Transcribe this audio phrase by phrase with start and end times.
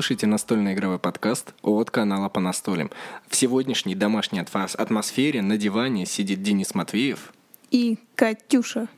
[0.00, 2.90] Слушаете настольный игровой подкаст от канала по настолям.
[3.28, 7.34] В сегодняшней домашней атмосфере на диване сидит Денис Матвеев
[7.70, 8.88] и Катюша.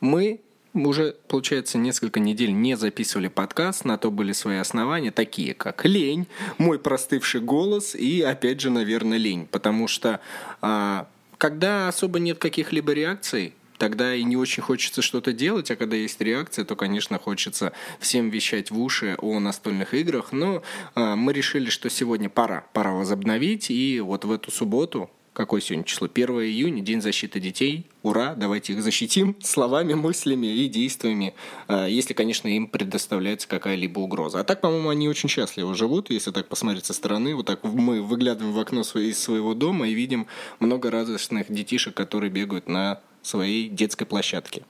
[0.00, 0.40] Мы
[0.72, 6.26] уже, получается, несколько недель не записывали подкаст, на то были свои основания, такие как лень,
[6.56, 10.18] мой простывший голос и, опять же, наверное, лень, потому что
[10.62, 15.96] а, когда особо нет каких-либо реакций, тогда и не очень хочется что-то делать, а когда
[15.96, 20.32] есть реакция, то, конечно, хочется всем вещать в уши о настольных играх.
[20.32, 20.62] Но
[20.94, 25.84] э, мы решили, что сегодня пора, пора возобновить, и вот в эту субботу какое сегодня
[25.84, 26.08] число?
[26.12, 27.86] 1 июня, День защиты детей.
[28.02, 31.32] Ура, давайте их защитим словами, мыслями и действиями,
[31.68, 34.40] а, если, конечно, им предоставляется какая-либо угроза.
[34.40, 37.36] А так, по-моему, они очень счастливо живут, если так посмотреть со стороны.
[37.36, 40.26] Вот так мы выглядываем в окно из своего дома и видим
[40.58, 44.64] много радостных детишек, которые бегают на своей детской площадке.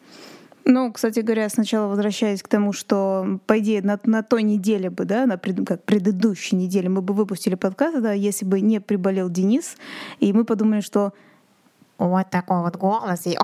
[0.70, 5.06] Ну, кстати говоря, сначала возвращаясь к тому, что, по идее, на, на той неделе бы,
[5.06, 9.30] да, на пред, как предыдущей неделе мы бы выпустили подкаст, да, если бы не приболел
[9.30, 9.76] Денис,
[10.20, 11.14] и мы подумали, что
[11.96, 13.38] вот такой вот голос, и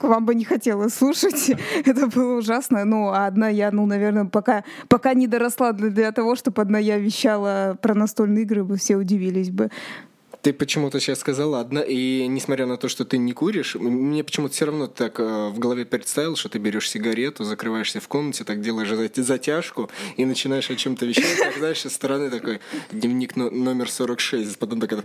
[0.00, 1.50] вам бы не хотелось слушать.
[1.86, 2.84] Это было ужасно.
[2.84, 6.78] Ну, а одна я, ну, наверное, пока, пока не доросла для, для того, чтобы одна
[6.78, 9.70] я вещала про настольные игры, бы все удивились бы.
[10.42, 14.54] Ты почему-то сейчас сказала одна, и несмотря на то, что ты не куришь, мне почему-то
[14.54, 18.60] все равно так э, в голове представил, что ты берешь сигарету, закрываешься в комнате, так
[18.60, 22.60] делаешь затяжку и начинаешь о чем-то вещать, так знаешь, со стороны такой
[22.92, 25.04] дневник номер 46, потом такая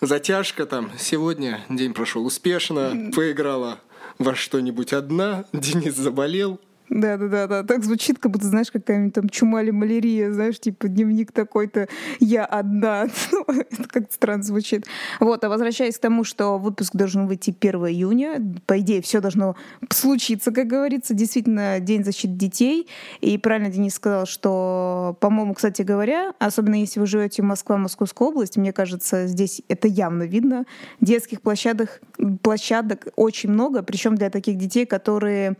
[0.00, 0.90] затяжка там.
[0.98, 3.80] Сегодня день прошел успешно, поиграла
[4.18, 7.62] во что-нибудь одна, Денис заболел, да, да, да, да.
[7.62, 12.44] Так звучит, как будто, знаешь, какая-нибудь там чума или малярия, знаешь, типа дневник такой-то «я
[12.44, 13.06] одна».
[13.30, 14.86] Ну, это как-то странно звучит.
[15.18, 19.56] Вот, а возвращаясь к тому, что выпуск должен выйти 1 июня, по идее, все должно
[19.90, 21.14] случиться, как говорится.
[21.14, 22.88] Действительно, День защиты детей.
[23.20, 28.26] И правильно Денис сказал, что, по-моему, кстати говоря, особенно если вы живете в Москве, Московской
[28.26, 30.64] области, мне кажется, здесь это явно видно.
[31.00, 32.00] Детских площадок,
[32.42, 35.56] площадок очень много, причем для таких детей, которые,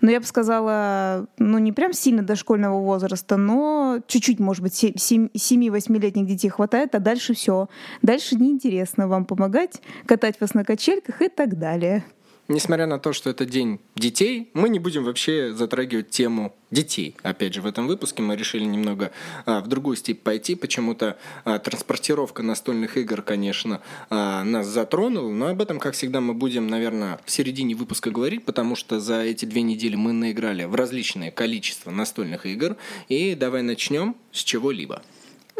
[0.00, 4.84] ну, я бы сказала, было, ну, не прям сильно дошкольного возраста, но чуть-чуть, может быть,
[4.84, 7.68] 7-8-летних детей хватает, а дальше все.
[8.02, 12.04] Дальше неинтересно вам помогать, катать вас на качельках и так далее
[12.50, 17.16] несмотря на то, что это день детей, мы не будем вообще затрагивать тему детей.
[17.22, 19.12] Опять же, в этом выпуске мы решили немного
[19.46, 20.54] а, в другую степь пойти.
[20.54, 26.34] Почему-то а, транспортировка настольных игр, конечно, а, нас затронула, но об этом, как всегда, мы
[26.34, 30.74] будем, наверное, в середине выпуска говорить, потому что за эти две недели мы наиграли в
[30.74, 32.76] различное количество настольных игр.
[33.08, 35.02] И давай начнем с чего-либо.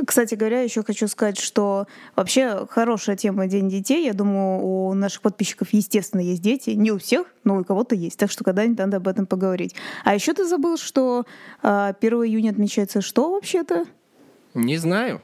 [0.06, 4.05] Кстати говоря, еще хочу сказать, что вообще хорошая тема День детей.
[4.05, 6.71] Я думаю, у наших подписчиков, естественно, есть дети.
[6.71, 8.19] Не у всех, но у кого-то есть.
[8.19, 9.75] Так что когда-нибудь надо об этом поговорить.
[10.05, 11.27] А еще ты забыл, что
[11.62, 13.84] 1 а, июня отмечается что вообще-то?
[14.55, 15.21] Не знаю.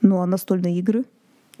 [0.00, 1.04] Ну, а настольные игры?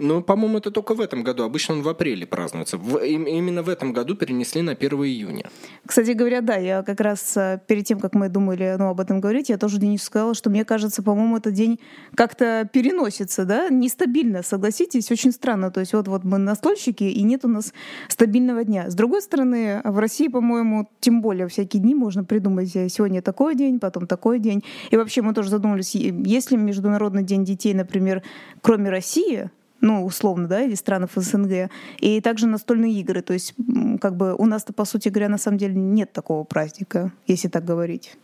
[0.00, 1.44] Ну, по-моему, это только в этом году.
[1.44, 2.78] Обычно он в апреле празднуется.
[2.78, 5.50] В, именно в этом году перенесли на 1 июня.
[5.84, 9.20] Кстати говоря, да, я как раз э, перед тем, как мы думали ну, об этом
[9.20, 11.80] говорить, я тоже Денису сказала, что мне кажется, по-моему, этот день
[12.14, 15.70] как-то переносится, да, нестабильно, согласитесь, очень странно.
[15.70, 17.74] То есть вот, вот мы настольщики, и нет у нас
[18.08, 18.88] стабильного дня.
[18.88, 22.70] С другой стороны, в России, по-моему, тем более всякие дни можно придумать.
[22.70, 24.64] Сегодня такой день, потом такой день.
[24.90, 28.22] И вообще мы тоже задумались, если Международный день детей, например,
[28.62, 29.50] кроме России,
[29.80, 33.22] ну, условно, да, или странах СНГ, и также настольные игры.
[33.22, 33.54] То есть,
[34.00, 37.64] как бы у нас-то, по сути говоря, на самом деле нет такого праздника, если так
[37.64, 38.16] говорить.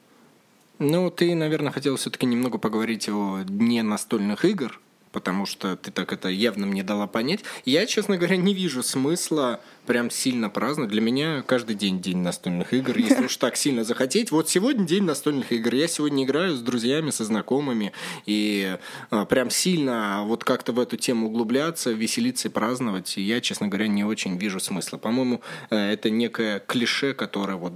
[0.79, 4.79] Ну, ты, наверное, хотел все-таки немного поговорить о дне настольных игр,
[5.17, 7.41] потому что ты так это явно мне дала понять.
[7.65, 10.91] Я, честно говоря, не вижу смысла прям сильно праздновать.
[10.91, 14.31] Для меня каждый день день настольных игр, если уж так сильно захотеть.
[14.31, 15.75] Вот сегодня день настольных игр.
[15.75, 17.93] Я сегодня играю с друзьями, со знакомыми,
[18.27, 18.77] и
[19.11, 23.87] а, прям сильно вот как-то в эту тему углубляться, веселиться и праздновать, я, честно говоря,
[23.87, 24.99] не очень вижу смысла.
[24.99, 25.41] По-моему,
[25.71, 27.73] э, это некое клише, которое вот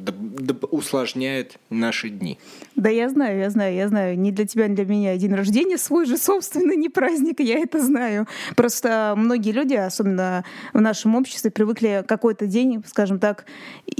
[0.71, 2.39] усложняет наши дни.
[2.77, 4.19] Да, я знаю, я знаю, я знаю.
[4.19, 7.81] Не для тебя, не для меня день рождения свой же собственный, не праздник, я это
[7.81, 8.27] знаю.
[8.57, 13.45] Просто многие люди, особенно в нашем обществе, привыкли какой-то день, скажем так,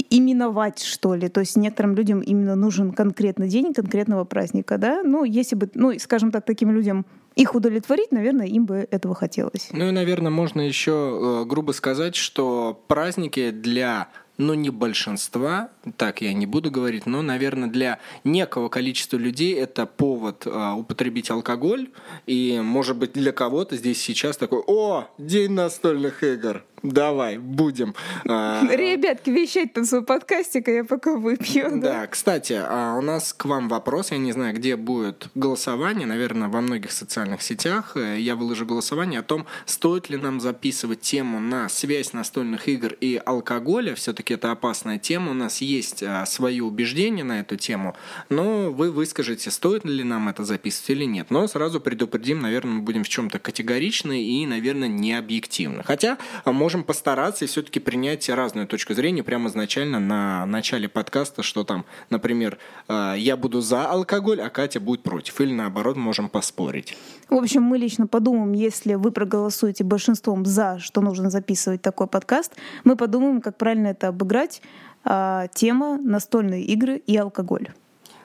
[0.09, 1.29] именовать, что ли.
[1.29, 5.01] То есть некоторым людям именно нужен конкретный день конкретного праздника, да?
[5.03, 7.05] Ну, если бы, ну, скажем так, таким людям
[7.35, 9.69] их удовлетворить, наверное, им бы этого хотелось.
[9.71, 16.21] Ну и, наверное, можно еще э, грубо сказать, что праздники для ну, не большинства, так
[16.21, 21.89] я не буду говорить, но, наверное, для некого количества людей это повод а, употребить алкоголь.
[22.25, 27.93] И, может быть, для кого-то здесь сейчас такой, о, день настольных игр, Давай, будем.
[28.27, 31.69] А, Ребятки, вещать там свой подкастик, а я пока выпью.
[31.69, 34.11] Да, да кстати, а у нас к вам вопрос.
[34.11, 36.07] Я не знаю, где будет голосование.
[36.07, 41.01] Наверное, во многих социальных сетях э, я выложу голосование о том, стоит ли нам записывать
[41.01, 43.93] тему на связь настольных игр и алкоголя.
[43.93, 45.31] Все-таки это опасная тема.
[45.31, 47.95] У нас есть а, свои убеждения на эту тему.
[48.29, 51.27] Но вы выскажете, стоит ли нам это записывать или нет.
[51.29, 55.83] Но сразу предупредим, наверное, мы будем в чем-то категоричны и, наверное, не объективны.
[55.83, 61.43] Хотя, может можем постараться и все-таки принять разную точку зрения прямо изначально на начале подкаста,
[61.43, 65.41] что там, например, э, я буду за алкоголь, а Катя будет против.
[65.41, 66.97] Или наоборот, можем поспорить.
[67.29, 72.53] В общем, мы лично подумаем, если вы проголосуете большинством за, что нужно записывать такой подкаст,
[72.85, 74.61] мы подумаем, как правильно это обыграть.
[75.03, 77.67] А, тема настольные игры и алкоголь.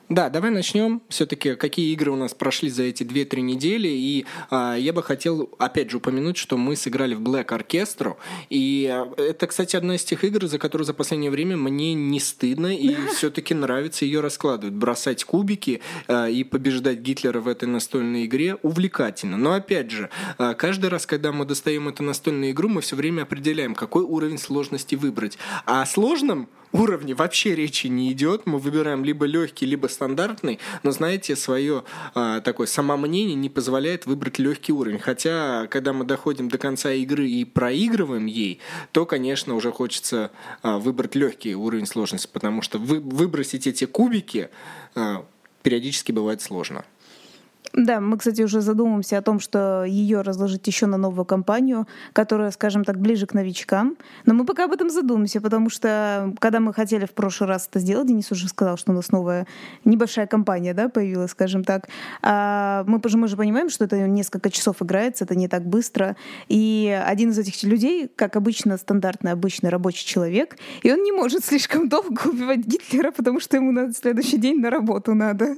[0.09, 1.03] Да, давай начнем.
[1.09, 3.89] Все-таки какие игры у нас прошли за эти 2-3 недели.
[3.89, 8.17] И а, я бы хотел, опять же, упомянуть, что мы сыграли в Black Orchestra.
[8.49, 12.21] И а, это, кстати, одна из тех игр, за которую за последнее время мне не
[12.21, 12.69] стыдно.
[12.69, 14.75] И все-таки нравится ее раскладывать.
[14.75, 19.37] Бросать кубики а, и побеждать Гитлера в этой настольной игре увлекательно.
[19.37, 23.23] Но опять же, а, каждый раз, когда мы достаем эту настольную игру, мы все время
[23.23, 25.37] определяем, какой уровень сложности выбрать.
[25.65, 28.47] А сложным уровне вообще речи не идет.
[28.47, 30.59] Мы выбираем либо легкий, либо стандартный.
[30.83, 31.85] Но знаете, свое
[32.15, 34.99] а, такое самомнение не позволяет выбрать легкий уровень.
[34.99, 38.61] Хотя, когда мы доходим до конца игры и проигрываем ей,
[38.93, 40.31] то, конечно, уже хочется
[40.63, 44.51] а, выбрать легкий уровень сложности, потому что вы, выбросить эти кубики
[44.95, 45.25] а,
[45.63, 46.85] периодически бывает сложно.
[47.73, 52.51] Да, мы, кстати, уже задумываемся о том, что ее разложить еще на новую компанию, которая,
[52.51, 53.97] скажем так, ближе к новичкам.
[54.25, 57.81] Но мы пока об этом задумаемся, потому что когда мы хотели в прошлый раз это
[57.81, 59.47] сделать, Денис уже сказал, что у нас новая
[59.85, 61.89] небольшая компания да, появилась, скажем так.
[62.23, 66.17] А мы, мы же понимаем, что это несколько часов играется, это не так быстро.
[66.49, 71.45] И один из этих людей, как обычно, стандартный, обычный рабочий человек, и он не может
[71.45, 75.57] слишком долго убивать Гитлера, потому что ему на следующий день на работу надо.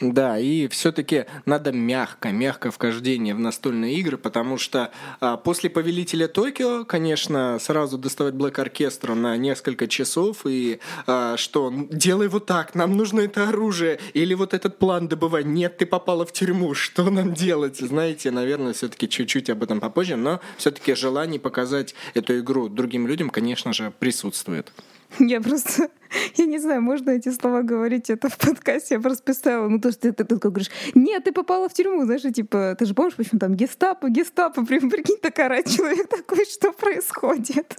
[0.00, 6.28] Да, и все-таки надо мягко, мягко вхождение в настольные игры, потому что а, после Повелителя
[6.28, 10.78] Токио, конечно, сразу доставать Блэк Оркестру на несколько часов и
[11.08, 15.42] а, что делай вот так, нам нужно это оружие, или вот этот план добывай.
[15.42, 17.78] Нет, ты попала в тюрьму, что нам делать?
[17.78, 23.30] Знаете, наверное, все-таки чуть-чуть об этом попозже, но все-таки желание показать эту игру другим людям,
[23.30, 24.72] конечно же, присутствует.
[25.18, 25.90] Я просто,
[26.36, 29.90] я не знаю, можно эти слова говорить это в подкасте, я просто представила, ну то,
[29.90, 32.94] что ты, ты, ты такой говоришь, нет, ты попала в тюрьму, знаешь, типа, ты же
[32.94, 37.76] помнишь, почему там гестапо, гестапо, прикинь, так орать человек такой, что происходит?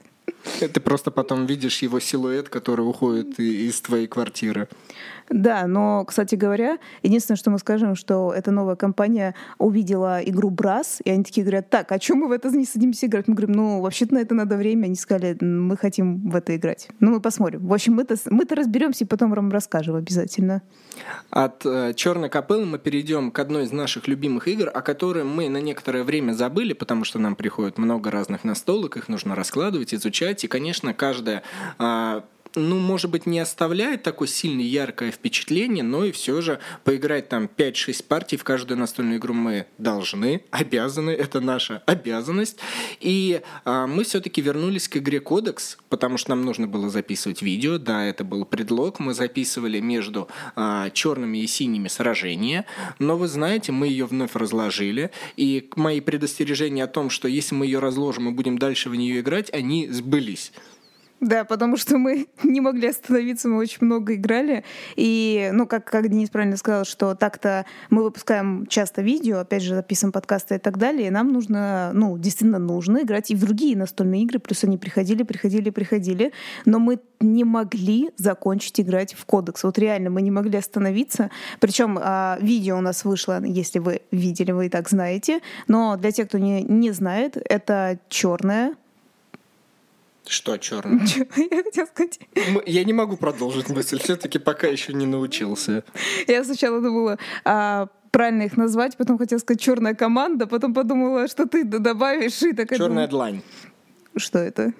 [0.59, 4.67] Ты просто потом видишь его силуэт, который уходит из твоей квартиры.
[5.29, 11.01] Да, но, кстати говоря, единственное, что мы скажем, что эта новая компания увидела игру Брас,
[11.03, 13.27] и они такие говорят, так, а чем мы в это не садимся играть?
[13.27, 14.85] Мы говорим, ну, вообще-то на это надо время.
[14.85, 16.89] Они сказали, мы хотим в это играть.
[16.99, 17.65] Ну, мы посмотрим.
[17.67, 20.61] В общем, мы-то, мы-то разберемся и потом вам расскажем обязательно.
[21.29, 25.47] От э, Черной копылы мы перейдем к одной из наших любимых игр, о которой мы
[25.49, 30.43] на некоторое время забыли, потому что нам приходит много разных настолок, их нужно раскладывать, изучать.
[30.43, 31.43] И, конечно, каждая
[31.77, 32.21] э,
[32.55, 37.49] ну, может быть, не оставляет такое сильное яркое впечатление, но и все же поиграть там
[37.55, 42.57] 5-6 партий в каждую настольную игру мы должны, обязаны, это наша обязанность.
[42.99, 47.77] И а, мы все-таки вернулись к игре Кодекс, потому что нам нужно было записывать видео,
[47.77, 52.65] да, это был предлог, мы записывали между а, черными и синими сражения,
[52.97, 57.65] но вы знаете, мы ее вновь разложили, и мои предостережения о том, что если мы
[57.65, 60.51] ее разложим и будем дальше в нее играть, они сбылись.
[61.21, 64.63] Да, потому что мы не могли остановиться, мы очень много играли.
[64.95, 69.75] И, ну, как, как Денис правильно сказал, что так-то мы выпускаем часто видео, опять же,
[69.75, 73.75] записываем подкасты и так далее, и нам нужно, ну, действительно нужно играть и в другие
[73.75, 76.31] настольные игры, плюс они приходили, приходили, приходили,
[76.65, 79.63] но мы не могли закончить играть в кодекс.
[79.63, 81.31] Вот реально, мы не могли остановиться.
[81.59, 86.11] Причем а, видео у нас вышло, если вы видели, вы и так знаете, но для
[86.11, 88.75] тех, кто не, не знает, это черная
[90.29, 91.05] что черное?
[91.51, 92.19] Я хотела сказать.
[92.65, 95.83] Я не могу продолжить мысль, все-таки пока еще не научился.
[96.27, 101.47] Я сначала думала, а, правильно их назвать, потом хотела сказать черная команда, потом подумала, что
[101.47, 102.77] ты добавишь и такая.
[102.77, 103.41] Черная длань.
[104.15, 104.73] Что это?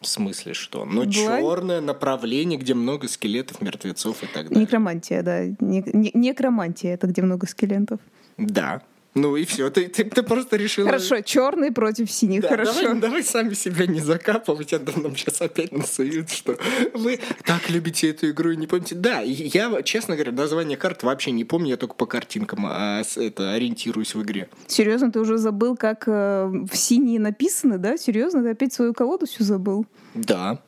[0.00, 0.86] В смысле что?
[0.86, 4.62] Ну, черное направление, где много скелетов, мертвецов и так далее.
[4.62, 5.44] Некромантия, да.
[5.60, 8.00] Не, не, некромантия это где много скелетов.
[8.38, 8.82] Да.
[9.14, 10.86] Ну и все, ты, ты, ты просто решила...
[10.86, 12.82] Хорошо, черный против синих, Да, хорошо.
[12.82, 16.56] Давай, давай сами себя не закапывать, а то нам сейчас опять насуют, что
[16.94, 18.94] вы так любите эту игру и не помните.
[18.94, 23.52] Да, я, честно говоря, название карт вообще не помню, я только по картинкам а, это,
[23.52, 24.48] ориентируюсь в игре.
[24.68, 27.96] Серьезно, ты уже забыл, как э, в синие написаны, да?
[27.96, 29.86] Серьезно, ты опять свою колоду всю забыл?
[30.14, 30.60] Да.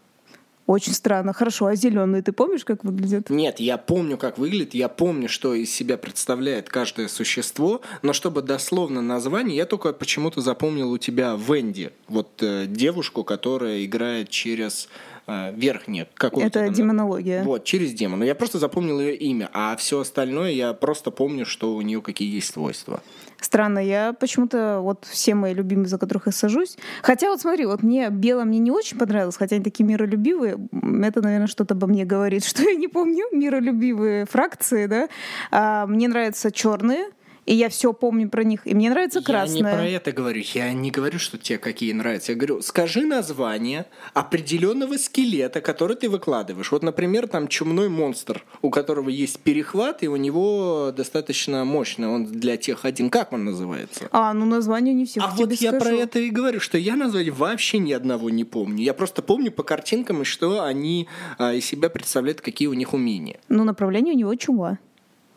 [0.73, 1.35] Очень странно.
[1.35, 3.29] Хорошо, а зеленые ты помнишь, как выглядят?
[3.29, 8.41] Нет, я помню, как выглядит, я помню, что из себя представляет каждое существо, но чтобы
[8.41, 14.89] дословно название, я только почему-то запомнил у тебя Венди, вот э, девушку, которая играет через
[15.27, 16.09] верхнее.
[16.21, 17.43] У тебя Это демонология.
[17.43, 18.25] Вот, через демона.
[18.25, 22.35] Я просто запомнил ее имя, а все остальное я просто помню, что у нее какие
[22.35, 23.03] есть свойства.
[23.41, 26.77] Странно, я почему-то вот все мои любимые, за которых я сажусь.
[27.03, 30.59] Хотя вот смотри, вот мне бело мне не очень понравилось, хотя они такие миролюбивые.
[31.03, 35.09] Это, наверное, что-то обо мне говорит, что я не помню миролюбивые фракции, да.
[35.51, 37.07] А, мне нравятся черные,
[37.45, 38.67] и я все помню про них.
[38.67, 39.57] И мне нравится Я красная.
[39.57, 40.43] не про это говорю.
[40.55, 42.33] Я не говорю, что тебе какие нравятся.
[42.33, 46.71] Я говорю, скажи название определенного скелета, который ты выкладываешь.
[46.71, 52.07] Вот, например, там чумной монстр, у которого есть перехват, и у него достаточно мощный.
[52.07, 53.11] Он для тех один.
[53.11, 54.09] Как он называется?
[54.13, 55.85] А, ну название не всех А вот я скажу.
[55.85, 58.85] про это и говорю, что я название вообще ни одного не помню.
[58.85, 61.09] Я просто помню по картинкам, и что они
[61.39, 63.39] а, из себя представляют, какие у них умения.
[63.49, 64.79] Ну, направление у него чума.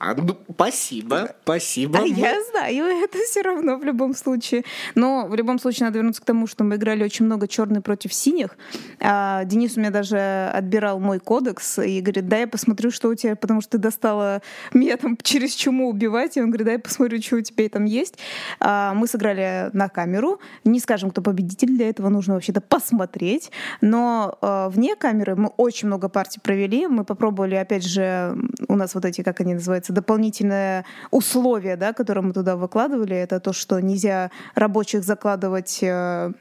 [0.06, 1.98] А, ну, спасибо, спасибо.
[1.98, 4.64] А я знаю это все равно в любом случае.
[4.94, 8.14] Но в любом случае надо вернуться к тому, что мы играли очень много черный против
[8.14, 8.56] синих.
[9.00, 13.16] А Денис у меня даже отбирал мой кодекс и говорит, дай я посмотрю, что у
[13.16, 14.44] тебя, потому что ты достала
[14.74, 16.38] меня там через чуму убивать.
[16.38, 18.20] И он говорит, дай я посмотрю, что у тебя там есть.
[18.60, 20.40] А мы сыграли на камеру.
[20.66, 23.50] Не скажем, кто победитель, для этого нужно вообще-то посмотреть.
[23.82, 26.86] Но э, вне камеры мы очень много партий провели.
[26.86, 32.24] Мы попробовали, опять же, у нас вот эти, как они называются, дополнительные условия, да, которые
[32.24, 33.16] мы туда выкладывали.
[33.16, 36.32] Это то, что нельзя рабочих закладывать э,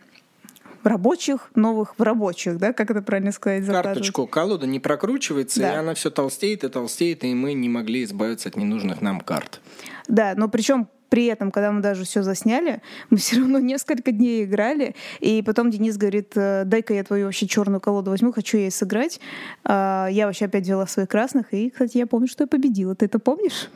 [0.83, 3.65] рабочих новых в рабочих, да, как это правильно сказать?
[3.65, 3.97] закладывать?
[3.99, 5.73] Карточку колода не прокручивается, Да.
[5.73, 9.61] и она все толстеет и толстеет, и мы не могли избавиться от ненужных нам карт.
[10.09, 14.45] Да, но причем при этом, когда мы даже все засняли, мы все равно несколько дней
[14.45, 18.71] играли, и потом Денис говорит, «Э, дай-ка я твою вообще черную колоду возьму, хочу ей
[18.71, 19.21] сыграть.
[19.65, 22.95] А, Я вообще опять взяла своих красных, и, кстати, я помню, что я победила.
[22.95, 23.69] Ты это помнишь?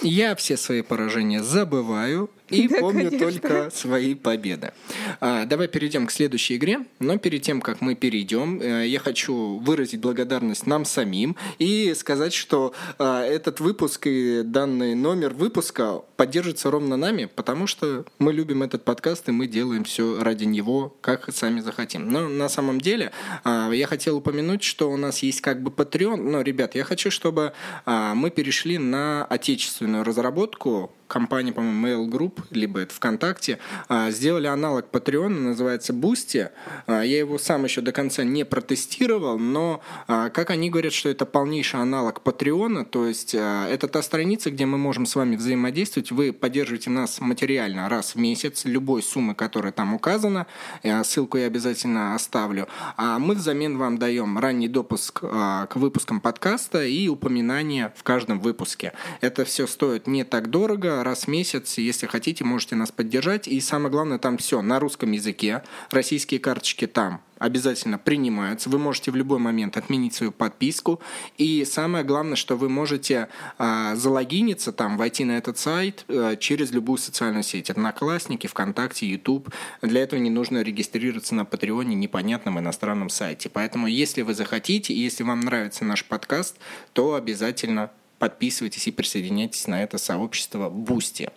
[0.00, 2.30] Я все свои поражения забываю
[2.64, 3.30] и Да, помню конечно.
[3.30, 4.72] только свои победы.
[5.20, 6.80] А, давай перейдем к следующей игре.
[6.98, 12.32] Но перед тем, как мы перейдем, э, я хочу выразить благодарность нам самим и сказать,
[12.32, 18.62] что а, этот выпуск и данный номер выпуска поддержится ровно нами, потому что мы любим
[18.62, 22.08] этот подкаст и мы делаем все ради него, как сами захотим.
[22.08, 23.12] Но на самом деле
[23.44, 26.16] а, я хотел упомянуть, что у нас есть как бы Patreon.
[26.16, 27.52] Но, ребят, я хочу, чтобы
[27.84, 34.46] а, мы перешли на отечественную разработку компания, по-моему, Mail Group, либо это ВКонтакте, а, сделали
[34.46, 36.48] аналог Patreon, называется Boosty.
[36.86, 41.10] А, Я его сам еще до конца не протестировал, но, а, как они говорят, что
[41.10, 46.12] это полнейший аналог Patreon, то есть это та страница, где мы можем с вами взаимодействовать.
[46.12, 50.46] Вы поддерживаете нас материально раз в месяц, любой суммы, которая там указана.
[50.82, 52.68] Э, Ссылку я обязательно оставлю.
[52.96, 58.92] А мы взамен вам даем ранний допуск к выпускам подкаста и упоминания в каждом выпуске.
[59.20, 61.78] Это все стоит не так дорого, раз в месяц.
[61.78, 63.48] Если хотите, можете нас поддержать.
[63.48, 65.62] И самое главное, там все на русском языке.
[65.90, 68.70] Российские карточки там обязательно принимаются.
[68.70, 71.00] Вы можете в любой момент отменить свою подписку.
[71.38, 73.28] И самое главное, что вы можете
[73.58, 77.68] а, залогиниться там, войти на этот сайт а, через любую социальную сеть.
[77.68, 79.52] Одноклассники, ВКонтакте, YouTube.
[79.82, 83.48] Для этого не нужно регистрироваться на Патреоне непонятном иностранном сайте.
[83.48, 86.56] Поэтому, если вы захотите, если вам нравится наш подкаст,
[86.92, 87.90] то обязательно
[88.22, 91.30] подписывайтесь и присоединяйтесь на это сообщество Бусти.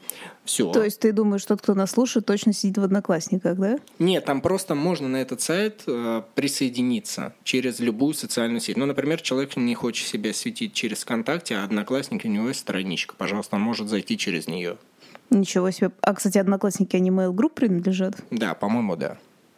[0.44, 0.72] Все.
[0.72, 3.80] То есть ты думаешь, тот, кто нас слушает, точно сидит в Одноклассниках, да?
[3.98, 8.78] Нет, там просто можно на этот сайт э, присоединиться через любую социальную сеть.
[8.78, 13.16] Ну, например, человек не хочет себя светить через ВКонтакте, а Одноклассники у него есть страничка.
[13.18, 14.78] Пожалуйста, он может зайти через нее.
[15.32, 15.90] Ничего себе.
[16.02, 18.18] А, кстати, Одноклассники, они Mail Group принадлежат?
[18.30, 19.18] Да, по-моему, да.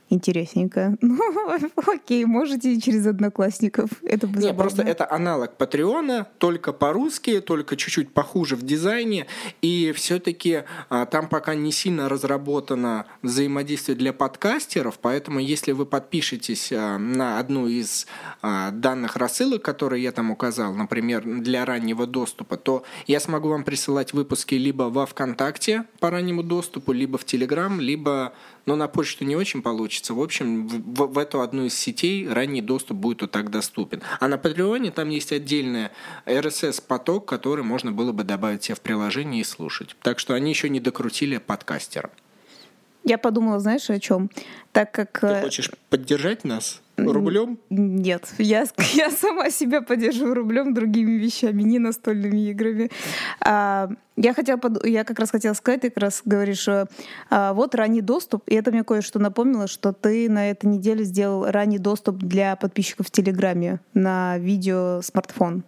[0.10, 0.98] Интересненько.
[1.08, 3.90] Ну, окей, можете через Одноклассников.
[4.04, 4.62] Это бы Не, забавно.
[4.62, 9.28] просто это аналог Патреона, только по-русски, только чуть-чуть похуже в дизайне.
[9.62, 16.98] И все-таки там пока не сильно разработано взаимодействие для подкастеров, поэтому если вы подпишетесь а,
[16.98, 18.08] на одну из
[18.42, 23.64] а, данных рассылок, которые я там указал, например, для раннего доступа, то я смогу вам
[23.64, 28.34] присылать выпуски либо во ВКонтакте по раннему доступу, либо в Телеграм, либо
[28.68, 30.14] но на почту не очень получится.
[30.14, 34.04] В общем, в, в эту одну из сетей ранний доступ будет вот так доступен.
[34.20, 35.90] А на Патреоне там есть отдельный
[36.26, 39.96] RSS-поток, который можно было бы добавить себе в приложение и слушать.
[40.04, 42.12] Так что они еще не докрутили подкастера.
[43.06, 44.30] Я подумала, знаешь, о чем?
[44.74, 45.22] Так как...
[45.22, 46.82] Ты хочешь поддержать нас?
[46.98, 47.60] Рублем?
[47.70, 52.90] Нет, я, я сама себя поддерживаю рублем другими вещами, не настольными играми.
[53.40, 58.02] А, я, хотела, я как раз хотела сказать, ты как раз говоришь, а, вот ранний
[58.02, 62.56] доступ, и это мне кое-что напомнило, что ты на этой неделе сделал ранний доступ для
[62.56, 65.64] подписчиков в Телеграме на видео смартфон.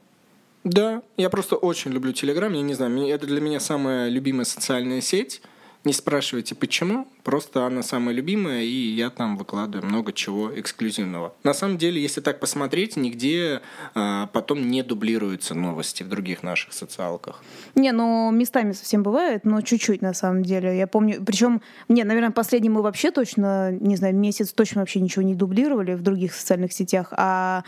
[0.63, 5.01] Да, я просто очень люблю Телеграм, я не знаю, это для меня самая любимая социальная
[5.01, 5.41] сеть.
[5.85, 11.33] Не спрашивайте почему, просто она самая любимая, и я там выкладываю много чего эксклюзивного.
[11.43, 13.61] На самом деле, если так посмотреть, нигде
[13.95, 17.41] а, потом не дублируются новости в других наших социалках.
[17.75, 20.77] Не, ну местами совсем бывает, но чуть-чуть на самом деле.
[20.77, 25.23] Я помню, причем, не, наверное, последний мы вообще точно, не знаю, месяц точно вообще ничего
[25.23, 27.63] не дублировали в других социальных сетях, а,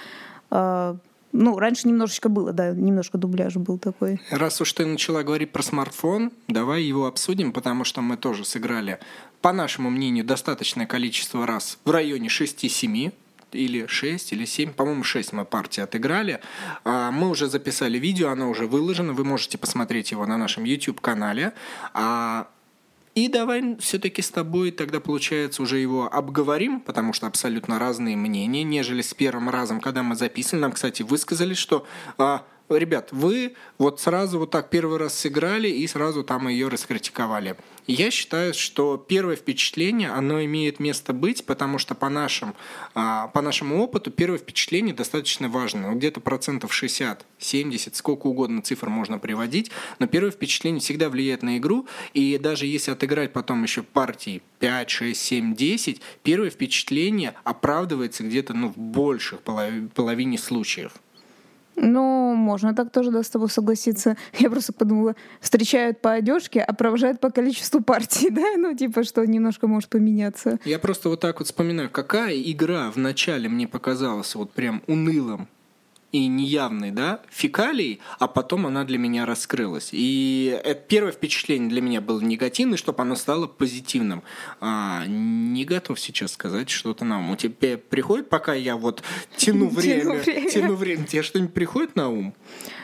[0.49, 0.97] а
[1.31, 4.19] ну, раньше немножечко было, да, немножко дубляж был такой.
[4.29, 8.99] Раз уж ты начала говорить про смартфон, давай его обсудим, потому что мы тоже сыграли,
[9.41, 13.11] по нашему мнению, достаточное количество раз в районе 6-7
[13.53, 16.39] или 6, или 7, по-моему, 6 мы партии отыграли.
[16.83, 21.53] А, мы уже записали видео, оно уже выложено, вы можете посмотреть его на нашем YouTube-канале.
[21.93, 22.47] А
[23.13, 28.63] и давай все-таки с тобой тогда, получается, уже его обговорим, потому что абсолютно разные мнения,
[28.63, 30.61] нежели с первым разом, когда мы записывали.
[30.61, 31.85] Нам, кстати, высказали, что
[32.17, 37.55] а, ребят, вы вот сразу вот так первый раз сыграли и сразу там ее раскритиковали.
[37.87, 42.53] Я считаю, что первое впечатление, оно имеет место быть, потому что по, нашим,
[42.93, 45.89] а, по нашему опыту первое впечатление достаточно важно.
[45.89, 51.43] Ну, где-то процентов 60, 70, сколько угодно цифр можно приводить, но первое впечатление всегда влияет
[51.43, 57.33] на игру, и даже если отыграть потом еще партии 5, 6, 7, 10, первое впечатление
[57.43, 60.93] оправдывается где-то ну, в больших половине случаев.
[61.75, 64.17] Ну, можно так тоже да, с тобой согласиться.
[64.39, 68.43] Я просто подумала, встречают по одежке, а провожают по количеству партий, да?
[68.57, 70.59] Ну, типа, что немножко может поменяться.
[70.65, 75.47] Я просто вот так вот вспоминаю, какая игра в начале мне показалась вот прям унылым
[76.11, 79.89] и неявной, да, фекалией, а потом она для меня раскрылась.
[79.91, 84.23] И это первое впечатление для меня было негативное, чтобы оно стало позитивным.
[84.59, 87.31] А, не готов сейчас сказать что-то на ум.
[87.31, 89.03] У тебя приходит, пока я вот
[89.37, 92.33] тяну время, тяну время, тебе что-нибудь приходит на ум?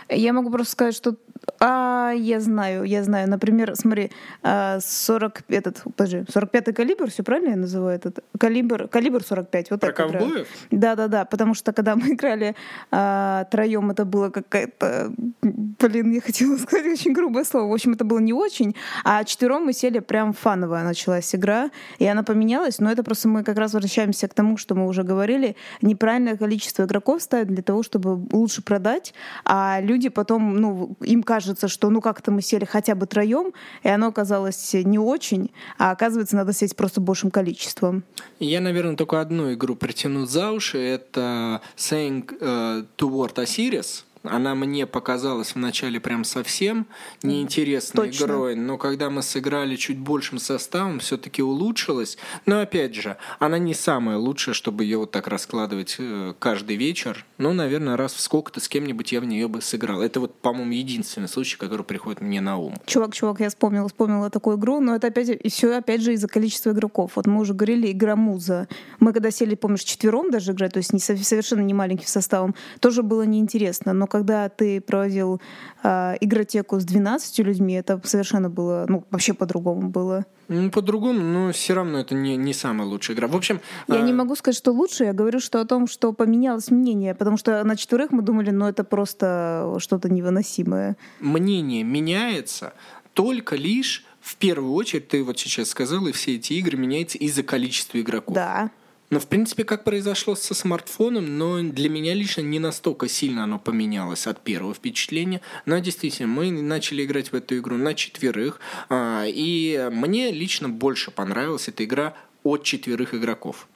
[0.09, 1.17] Я могу просто сказать, что
[1.59, 3.29] а, я знаю, я знаю.
[3.29, 4.11] Например, смотри,
[4.43, 8.19] 40, а, этот, подожди, 45-й калибр, все правильно я называю этот?
[8.39, 9.71] Калибр, калибр 45.
[9.71, 10.47] Вот Про ковбоев?
[10.71, 11.25] Да, да, да.
[11.25, 12.55] Потому что когда мы играли
[12.91, 17.69] а, троем, это было какая-то, блин, я хотела сказать очень грубое слово.
[17.69, 18.75] В общем, это было не очень.
[19.03, 22.79] А четвером мы сели прям фановая началась игра, и она поменялась.
[22.79, 25.55] Но это просто мы как раз возвращаемся к тому, что мы уже говорили.
[25.81, 31.36] Неправильное количество игроков ставят для того, чтобы лучше продать, а люди потом, ну, им кажется,
[31.37, 35.91] кажется, что ну как-то мы сели хотя бы троем, и оно оказалось не очень, а
[35.91, 38.03] оказывается, надо сесть просто большим количеством.
[38.39, 40.79] Я, наверное, только одну игру притяну за уши.
[40.79, 46.87] Это Saying uh, Toward Osiris она мне показалась вначале прям совсем
[47.23, 48.25] неинтересной Точно.
[48.25, 52.17] игрой, но когда мы сыграли чуть большим составом, все-таки улучшилась.
[52.45, 57.25] Но опять же, она не самая лучшая, чтобы ее вот так раскладывать э, каждый вечер.
[57.37, 60.01] Ну, наверное, раз в сколько-то с кем-нибудь я в нее бы сыграл.
[60.01, 62.75] Это вот, по-моему, единственный случай, который приходит мне на ум.
[62.85, 66.71] Чувак, чувак, я вспомнила, вспомнила такую игру, но это опять все опять же из-за количества
[66.71, 67.13] игроков.
[67.15, 68.67] Вот мы уже говорили, игра Муза.
[68.99, 73.03] Мы когда сели, помнишь, четвером даже играть, то есть не, совершенно не маленьким составом, тоже
[73.03, 73.93] было неинтересно.
[73.93, 75.39] Но когда ты проводил
[75.83, 80.25] э, игротеку с 12 людьми, это совершенно было, ну, вообще по-другому было.
[80.47, 83.27] Ну, по-другому, но все равно это не, не самая лучшая игра.
[83.27, 83.59] В общем...
[83.87, 84.01] Я а...
[84.01, 87.63] не могу сказать, что лучше, я говорю, что о том, что поменялось мнение, потому что
[87.63, 90.97] на четверых мы думали, ну, это просто что-то невыносимое.
[91.19, 92.73] Мнение меняется
[93.13, 97.43] только лишь в первую очередь, ты вот сейчас сказала, и все эти игры меняются из-за
[97.43, 98.33] количества игроков.
[98.33, 98.71] Да.
[99.09, 103.57] Ну, в принципе, как произошло со смартфоном, но для меня лично не настолько сильно оно
[103.57, 105.39] поменялось от первого впечатления.
[105.65, 111.11] Но действительно, мы начали играть в эту игру на четверых, а, и мне лично больше
[111.11, 113.67] понравилась эта игра от четверых игроков.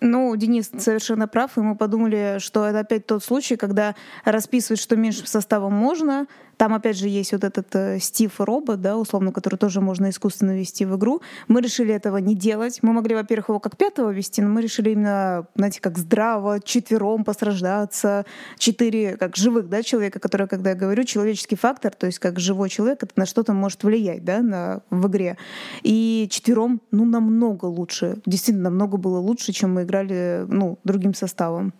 [0.00, 4.94] Ну, Денис совершенно прав, и мы подумали, что это опять тот случай, когда расписывать, что
[4.94, 6.26] меньшим составом можно,
[6.58, 10.58] Там, опять же, есть вот этот э, Стив робот, да, условно, который тоже можно искусственно
[10.58, 11.22] ввести в игру.
[11.46, 12.80] Мы решили этого не делать.
[12.82, 17.22] Мы могли, во-первых, его как пятого вести, но мы решили именно, знаете, как здраво, четвером
[17.22, 18.26] посраждаться,
[18.58, 22.70] четыре, как живых, да, человека, которые, когда я говорю, человеческий фактор, то есть как живой
[22.70, 25.38] человек, это на что-то может влиять, да, на, в игре.
[25.84, 28.18] И четвером, ну, намного лучше.
[28.26, 31.72] Действительно, намного было лучше, чем мы играли, ну, другим составом.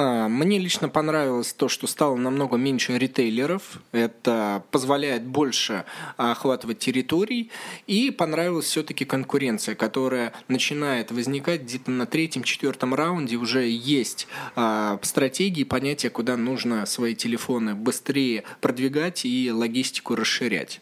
[0.00, 3.80] А, мне лично понравилось то, что стало намного меньше ритейлеров.
[3.90, 7.50] Это позволяет больше охватывать территорий.
[7.88, 13.34] И понравилась все-таки конкуренция, которая начинает возникать где-то на третьем-четвертом раунде.
[13.34, 20.80] Уже есть а, стратегии, понятия, куда нужно свои телефоны быстрее продвигать и логистику расширять.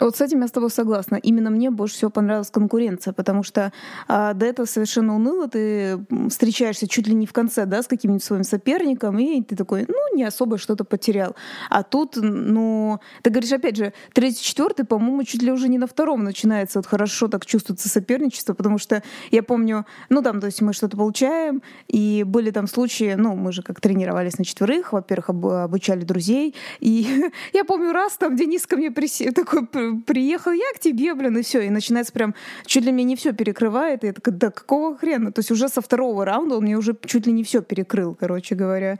[0.00, 1.16] Вот с этим я с тобой согласна.
[1.16, 3.72] Именно мне больше всего понравилась конкуренция, потому что
[4.06, 8.24] а, до этого совершенно уныло, ты встречаешься чуть ли не в конце, да, с каким-нибудь
[8.24, 11.34] своим соперником, и ты такой, ну, не особо что-то потерял.
[11.70, 15.86] А тут, ну, ты говоришь, опять же, третий, четвертый, по-моему, чуть ли уже не на
[15.86, 20.60] втором начинается вот хорошо так чувствуется соперничество, потому что я помню, ну, там, то есть
[20.60, 25.30] мы что-то получаем, и были там случаи, ну, мы же как тренировались на четверых, во-первых,
[25.30, 30.78] обучали друзей, и я помню раз там Денис ко мне присел, такой приехал я к
[30.78, 31.62] тебе, блин, и все.
[31.62, 32.34] И начинается прям,
[32.66, 34.04] чуть ли мне не все перекрывает.
[34.04, 35.32] И я такая, да какого хрена?
[35.32, 38.54] То есть уже со второго раунда он мне уже чуть ли не все перекрыл, короче
[38.54, 38.98] говоря.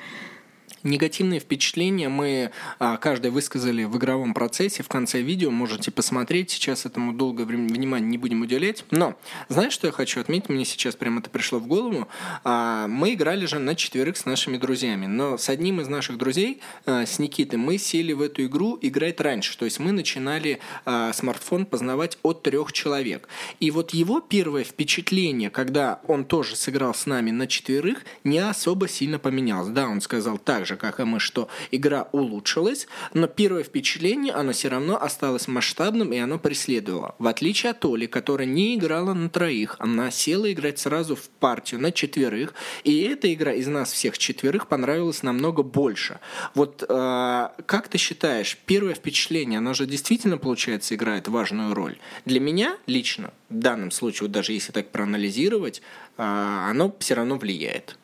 [0.89, 5.51] Негативные впечатления мы а, каждый высказали в игровом процессе в конце видео.
[5.51, 6.51] Можете посмотреть.
[6.51, 8.87] Сейчас этому долго внимания не будем уделять.
[8.91, 9.15] Но
[9.49, 10.49] знаешь, что я хочу отметить?
[10.49, 12.09] Мне сейчас прямо это пришло в голову.
[12.43, 15.05] А, мы играли же на четверых с нашими друзьями.
[15.05, 19.21] Но с одним из наших друзей, а, с Никитой, мы сели в эту игру играть
[19.21, 19.59] раньше.
[19.59, 20.61] То есть мы начинали
[21.13, 23.29] смартфон познавать от трех человек.
[23.61, 28.89] И вот его первое впечатление, когда он тоже сыграл с нами на четверых, не особо
[28.89, 29.69] сильно поменялось.
[29.69, 34.53] Да, он сказал так же, как и мы, что игра улучшилась, но первое впечатление, оно
[34.53, 37.15] все равно осталось масштабным, и оно преследовало.
[37.19, 41.81] В отличие от Оли, которая не играла на троих, она села играть сразу в партию
[41.81, 46.21] на четверых, и эта игра из нас всех четверых понравилась намного больше.
[46.55, 51.99] Вот э, как ты считаешь, первое впечатление, оно же действительно, получается, играет важную роль?
[52.25, 55.83] Для меня лично, в данном случае, вот даже если так проанализировать,
[56.17, 57.97] э, оно все равно влияет.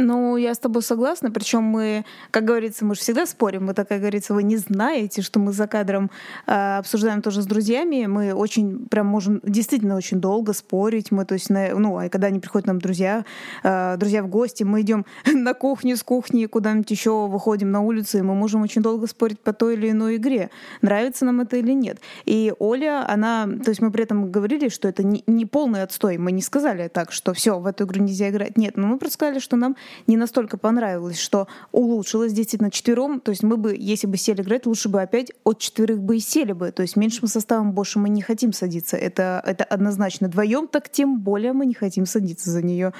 [0.00, 1.30] Ну, я с тобой согласна.
[1.30, 3.66] Причем мы, как говорится, мы же всегда спорим.
[3.66, 6.10] Мы, так как говорится, вы не знаете, что мы за кадром
[6.46, 8.06] э, обсуждаем тоже с друзьями.
[8.06, 11.10] Мы очень прям можем действительно очень долго спорить.
[11.10, 13.24] Мы, то есть, на, ну, а когда они приходят нам друзья,
[13.62, 18.18] э, друзья в гости, мы идем на кухню с кухни, куда-нибудь еще выходим на улицу,
[18.18, 20.50] и мы можем очень долго спорить по той или иной игре.
[20.80, 22.00] Нравится нам это или нет.
[22.24, 26.16] И Оля, она, то есть мы при этом говорили, что это не, не полный отстой.
[26.16, 28.56] Мы не сказали так, что все, в эту игру нельзя играть.
[28.56, 29.76] Нет, но мы просто сказали, что нам
[30.06, 33.20] не настолько понравилось, что улучшилось действительно четвером.
[33.20, 36.20] То есть мы бы, если бы сели играть, лучше бы опять от четверых бы и
[36.20, 36.70] сели бы.
[36.72, 38.96] То есть меньшим составом больше мы не хотим садиться.
[38.96, 40.28] Это, это однозначно.
[40.28, 42.92] Вдвоем так тем более мы не хотим садиться за нее.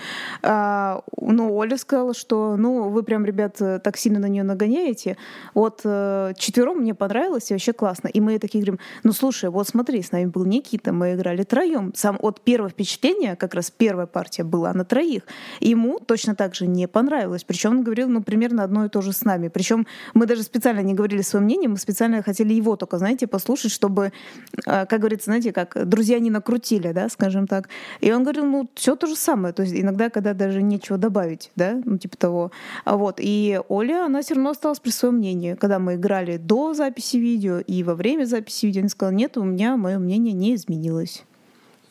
[0.43, 5.17] А, но Оля сказала, что ну вы прям, ребят, так сильно на нее нагоняете.
[5.55, 8.09] Вот э, четвером мне понравилось, и вообще классно.
[8.09, 11.93] И мы такие говорим, ну слушай, вот смотри, с нами был Никита, мы играли троем.
[11.95, 15.23] Сам от первого впечатления, как раз первая партия была на троих.
[15.61, 17.45] Ему точно так же не понравилось.
[17.45, 19.49] Причем он говорил, ну, примерно одно и то же с нами.
[19.49, 23.73] Причем мы даже специально не говорили свое мнение, мы специально хотели его только, знаете, послушать,
[23.73, 24.13] чтобы,
[24.67, 27.69] а, как говорится, знаете, как друзья не накрутили, да, скажем так.
[28.01, 29.55] И он говорил, ну, все то же самое.
[29.55, 32.53] То есть иногда, когда даже нечего добавить, да, ну, типа того.
[32.85, 33.17] А вот.
[33.19, 35.55] И Оля, она все равно осталась при своем мнении.
[35.55, 39.45] Когда мы играли до записи видео и во время записи видео, она сказала, нет, у
[39.45, 41.25] меня мое мнение не изменилось.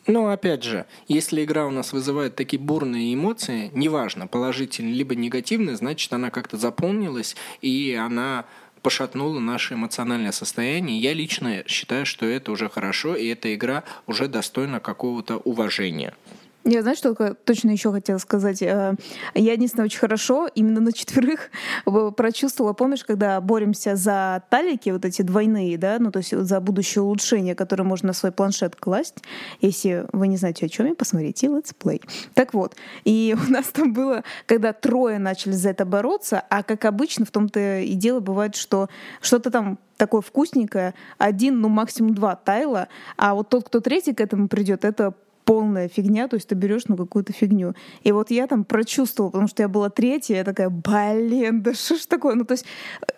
[0.06, 5.76] Но опять же, если игра у нас вызывает такие бурные эмоции, неважно, положительные либо негативные,
[5.76, 8.46] значит она как-то заполнилась и она
[8.82, 10.98] пошатнула наше эмоциональное состояние.
[10.98, 16.14] Я лично считаю, что это уже хорошо, и эта игра уже достойна какого-то уважения.
[16.64, 18.60] Я, знаю, что точно еще хотела сказать?
[18.60, 18.94] Э,
[19.34, 21.50] я единственное очень хорошо именно на четверых
[22.16, 27.02] прочувствовала, помнишь, когда боремся за талики, вот эти двойные, да, ну то есть за будущее
[27.02, 29.16] улучшение, которое можно на свой планшет класть.
[29.60, 32.02] Если вы не знаете, о чем я, посмотрите Play.
[32.34, 36.84] Так вот, и у нас там было, когда трое начали за это бороться, а как
[36.84, 38.88] обычно в том-то и дело бывает, что
[39.22, 44.20] что-то там такое вкусненькое, один, ну максимум два тайла, а вот тот, кто третий к
[44.20, 47.74] этому придет, это полная фигня, то есть ты берешь ну какую-то фигню.
[48.02, 51.96] И вот я там прочувствовала, потому что я была третья, я такая, блин, да что
[51.96, 52.34] ж такое?
[52.34, 52.64] Ну то есть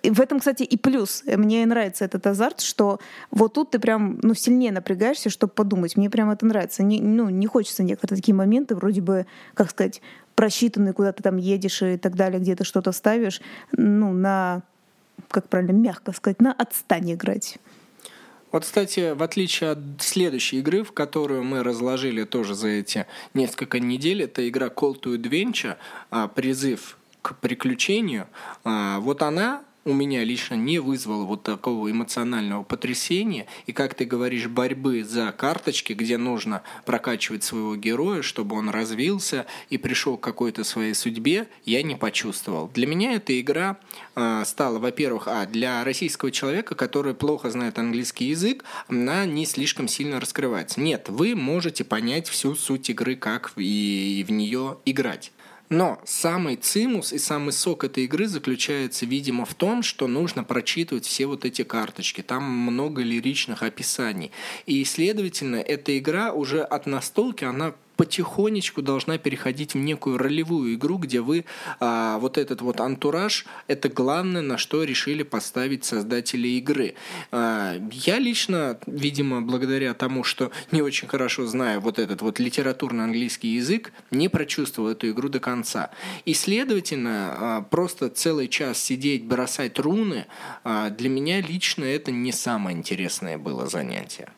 [0.02, 1.22] э, в этом, кстати, и плюс.
[1.26, 5.96] Мне нравится этот азарт, что вот тут ты прям ну, сильнее напрягаешься, чтобы подумать.
[5.96, 6.82] Мне прям это нравится.
[6.82, 10.00] Не, ну, не хочется некоторые такие моменты, вроде бы, как сказать,
[10.34, 13.40] просчитанные, куда ты там едешь и так далее, где ты что-то ставишь,
[13.72, 14.62] ну, на
[15.28, 17.58] как правильно, мягко сказать, на отстань играть.
[18.52, 23.80] Вот, кстати, в отличие от следующей игры, в которую мы разложили тоже за эти несколько
[23.80, 25.76] недель, это игра Call to Adventure,
[26.10, 28.28] а, призыв к приключению.
[28.64, 34.04] А, вот она у меня лично не вызвало вот такого эмоционального потрясения и, как ты
[34.04, 40.22] говоришь, борьбы за карточки, где нужно прокачивать своего героя, чтобы он развился и пришел к
[40.22, 42.70] какой-то своей судьбе, я не почувствовал.
[42.72, 43.78] Для меня эта игра
[44.14, 49.88] э, стала, во-первых, а для российского человека, который плохо знает английский язык, она не слишком
[49.88, 50.80] сильно раскрывается.
[50.80, 55.32] Нет, вы можете понять всю суть игры, как и в нее играть.
[55.72, 61.06] Но самый цимус и самый сок этой игры заключается, видимо, в том, что нужно прочитывать
[61.06, 62.20] все вот эти карточки.
[62.20, 64.32] Там много лиричных описаний.
[64.66, 70.98] И, следовательно, эта игра уже от настолки, она потихонечку должна переходить в некую ролевую игру,
[70.98, 71.44] где вы
[71.78, 76.94] а, вот этот вот антураж это главное, на что решили поставить создатели игры.
[77.30, 83.04] А, я лично, видимо, благодаря тому, что не очень хорошо знаю вот этот вот литературный
[83.04, 85.92] английский язык, не прочувствовал эту игру до конца.
[86.24, 90.26] И, следовательно, а, просто целый час сидеть, бросать руны,
[90.64, 94.28] а, для меня лично это не самое интересное было занятие.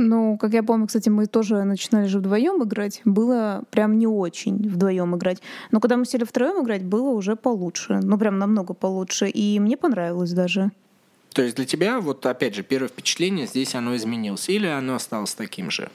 [0.00, 3.00] Ну, как я помню, кстати, мы тоже начинали же вдвоем играть.
[3.04, 5.42] Было прям не очень вдвоем играть.
[5.72, 7.98] Но когда мы сели втроем играть, было уже получше.
[8.00, 9.28] Ну, прям намного получше.
[9.28, 10.70] И мне понравилось даже.
[11.32, 15.34] То есть для тебя, вот опять же, первое впечатление здесь оно изменилось, или оно осталось
[15.34, 15.90] таким же?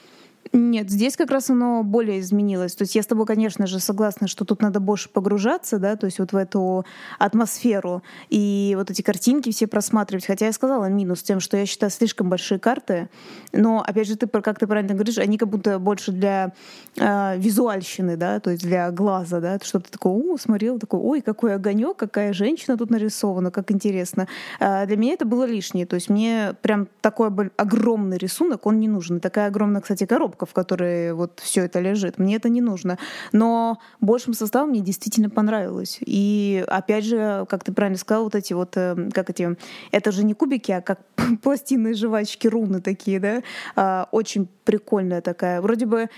[0.52, 2.76] Нет, здесь как раз оно более изменилось.
[2.76, 6.06] То есть я с тобой, конечно же, согласна, что тут надо больше погружаться, да, то
[6.06, 6.86] есть вот в эту
[7.18, 10.26] атмосферу и вот эти картинки все просматривать.
[10.26, 13.10] Хотя я сказала минус тем, что я считаю слишком большие карты,
[13.52, 16.54] но опять же ты, как ты правильно говоришь, они как будто больше для
[16.98, 21.22] э, визуальщины, да, то есть для глаза, да, что ты такой, о, смотрел, такой, ой,
[21.22, 24.28] какой огонек, какая женщина тут нарисована, как интересно.
[24.60, 28.88] А для меня это было лишнее, то есть мне прям такой огромный рисунок, он не
[28.88, 29.20] нужен.
[29.20, 32.18] Такая огромная, кстати, коробка в которой вот все это лежит.
[32.18, 32.98] Мне это не нужно.
[33.32, 35.98] Но большим составом мне действительно понравилось.
[36.02, 39.58] И опять же, как ты правильно сказал, вот эти вот, э, как эти,
[39.92, 41.00] это же не кубики, а как
[41.44, 43.44] пластинные жвачки, руны такие, да,
[43.76, 45.62] а, очень прикольная такая.
[45.62, 46.10] Вроде бы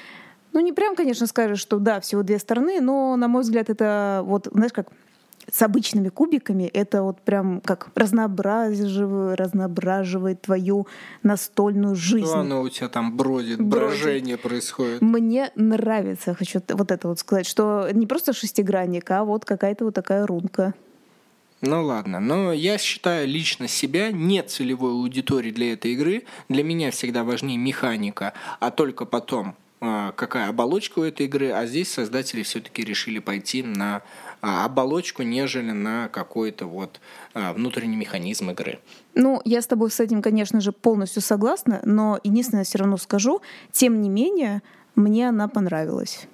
[0.54, 4.22] ну, не прям, конечно, скажешь, что да, всего две стороны, но, на мой взгляд, это
[4.24, 4.88] вот, знаешь, как
[5.52, 10.88] с обычными кубиками это вот прям как разнообразивает, разноображивает твою
[11.24, 12.26] настольную жизнь.
[12.26, 15.02] Что оно у тебя там бродит, бродит, брожение происходит?
[15.02, 19.94] Мне нравится, хочу вот это вот сказать, что не просто шестигранник, а вот какая-то вот
[19.94, 20.74] такая рунка.
[21.62, 26.24] Ну ладно, но я считаю лично себя не целевой аудиторией для этой игры.
[26.50, 31.66] Для меня всегда важнее механика, а только потом а, какая оболочка у этой игры, а
[31.66, 34.04] здесь создатели все-таки решили пойти на
[34.46, 37.00] оболочку, нежели на какой-то вот
[37.34, 38.80] а, внутренний механизм игры.
[39.16, 43.42] Ну, я с тобой с этим, конечно же, полностью согласна, но единственное, все равно скажу,
[43.72, 44.62] тем не менее,
[44.96, 46.28] мне она понравилась.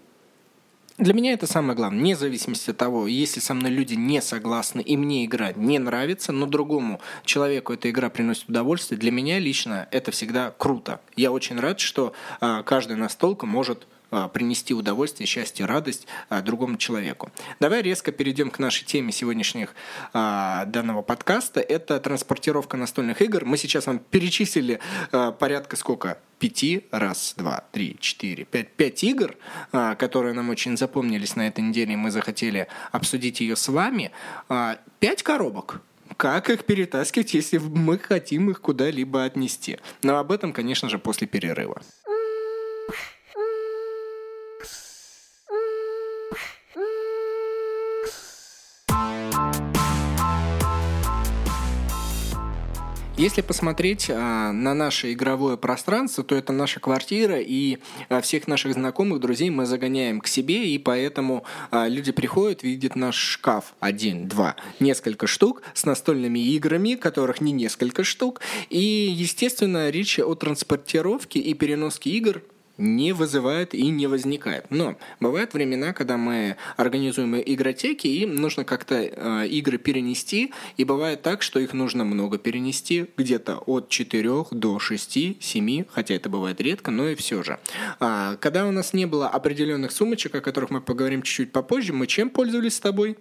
[1.02, 4.82] Для меня это самое главное, вне зависимости от того, если со мной люди не согласны
[4.82, 9.88] и мне игра не нравится, но другому человеку эта игра приносит удовольствие, для меня лично
[9.89, 11.02] это всегда круто.
[11.15, 14.01] Я очень рад, что а, каждая настолка может а,
[14.34, 17.32] принести удовольствие, счастье, радость а, другому человеку.
[17.60, 19.74] Давай резко перейдем к нашей теме сегодняшних
[20.13, 21.62] а, данного подкаста.
[21.62, 23.45] Это транспортировка настольных игр.
[23.45, 24.80] Мы сейчас вам перечислили
[25.12, 26.17] порядка сколько?
[26.39, 29.36] пяти, раз, два, три, четыре, пять, пять игр,
[29.71, 34.10] которые нам очень запомнились на этой неделе, и мы захотели обсудить ее с вами.
[35.00, 35.82] Пять коробок
[36.17, 39.80] как их перетаскивать, если мы хотим их куда-либо отнести.
[40.04, 41.82] Но об этом, конечно же, после перерыва.
[53.22, 57.78] Если посмотреть а, на наше игровое пространство, то это наша квартира, и
[58.10, 62.96] а, всех наших знакомых, друзей мы загоняем к себе, и поэтому а, люди приходят, видят
[62.96, 63.76] наш шкаф.
[63.80, 70.34] Один, два, несколько штук с настольными играми, которых не несколько штук, и, естественно, речь о
[70.34, 72.42] транспортировке и переноске игр
[72.78, 74.66] не вызывает и не возникает.
[74.70, 81.22] Но бывают времена, когда мы организуем игротеки, и нужно как-то э, игры перенести, и бывает
[81.22, 86.60] так, что их нужно много перенести, где-то от 4 до 6, 7, хотя это бывает
[86.62, 87.60] редко, но и все же.
[88.00, 92.08] А, когда у нас не было определенных сумочек, о которых мы поговорим чуть-чуть попозже, мы
[92.08, 93.18] чем пользовались с тобой?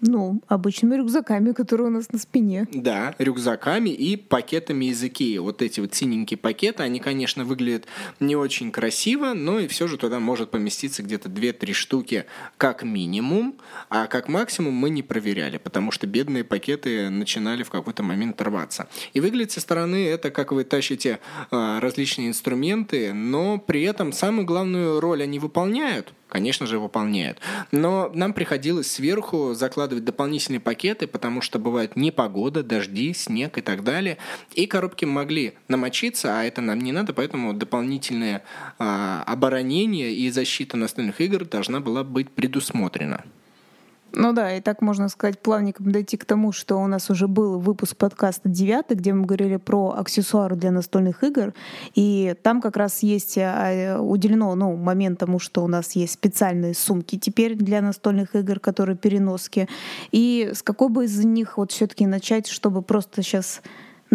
[0.00, 2.68] Ну, обычными рюкзаками, которые у нас на спине.
[2.72, 5.38] Да, рюкзаками и пакетами из Икеи.
[5.38, 7.86] Вот эти вот синенькие пакеты, они, конечно, выглядят
[8.20, 12.26] не очень красиво, но и все же туда может поместиться где-то 2-3 штуки
[12.58, 13.56] как минимум,
[13.88, 18.88] а как максимум мы не проверяли, потому что бедные пакеты начинали в какой-то момент рваться.
[19.14, 24.44] И выглядит со стороны это, как вы тащите э, различные инструменты, но при этом самую
[24.46, 27.38] главную роль они выполняют, конечно же, выполняют.
[27.72, 33.84] Но нам приходилось сверху закладывать дополнительные пакеты, потому что бывает непогода, дожди, снег и так
[33.84, 34.18] далее.
[34.54, 38.42] И коробки могли намочиться, а это нам не надо, поэтому дополнительное
[38.78, 43.24] а, оборонение и защита настольных игр должна была быть предусмотрена.
[44.18, 47.58] Ну да, и так можно сказать плавником дойти к тому, что у нас уже был
[47.58, 51.52] выпуск подкаста «Девятый», где мы говорили про аксессуары для настольных игр,
[51.94, 56.72] и там как раз есть а, уделено ну, момент тому, что у нас есть специальные
[56.72, 59.68] сумки теперь для настольных игр, которые переноски.
[60.12, 63.60] И с какой бы из них вот все таки начать, чтобы просто сейчас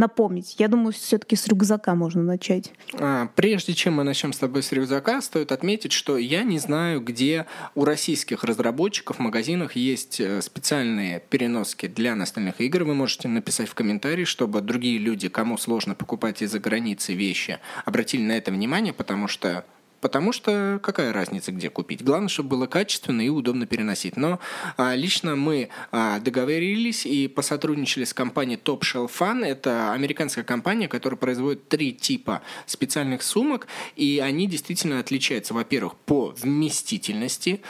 [0.02, 0.56] напомнить?
[0.60, 2.74] Я думаю, все-таки с рюкзака можно начать.
[3.00, 7.00] А, прежде чем мы начнем с тобой с рюкзака, стоит отметить, что я не знаю,
[7.00, 12.84] где у российских разработчиков в магазинах есть э, специальные переноски для настольных игр.
[12.84, 18.24] Вы можете написать в комментарии, чтобы другие люди, кому сложно покупать из-за границы вещи, обратили
[18.24, 19.64] на это внимание, потому что
[20.02, 22.04] Потому что какая разница, где купить?
[22.04, 24.18] Главное, чтобы было качественно и удобно переносить.
[24.18, 24.40] Но
[24.76, 29.46] а, лично мы а, договорились и посотрудничали с компанией Top Shelf Fun.
[29.46, 36.34] Это американская компания, которая производит три типа специальных сумок, и они действительно отличаются, во-первых, по
[36.36, 37.62] вместительности,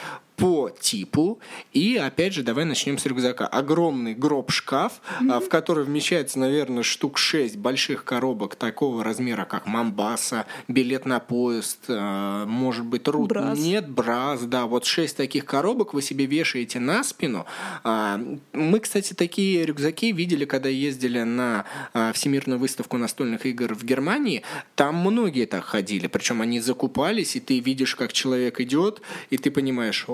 [0.42, 1.38] по типу.
[1.72, 3.46] И опять же, давай начнем с рюкзака.
[3.46, 5.38] Огромный гроб-шкаф, mm-hmm.
[5.38, 11.84] в который вмещается, наверное, штук 6 больших коробок такого размера, как Мамбаса, билет на поезд,
[11.86, 13.28] а, может быть, рут.
[13.28, 13.56] Брас.
[13.56, 14.66] Нет, брас, да.
[14.66, 17.46] Вот 6 таких коробок вы себе вешаете на спину.
[17.84, 18.20] А,
[18.52, 24.42] мы, кстати, такие рюкзаки видели, когда ездили на а, Всемирную выставку настольных игр в Германии.
[24.74, 26.08] Там многие так ходили.
[26.08, 30.06] Причем они закупались, и ты видишь, как человек идет, и ты понимаешь,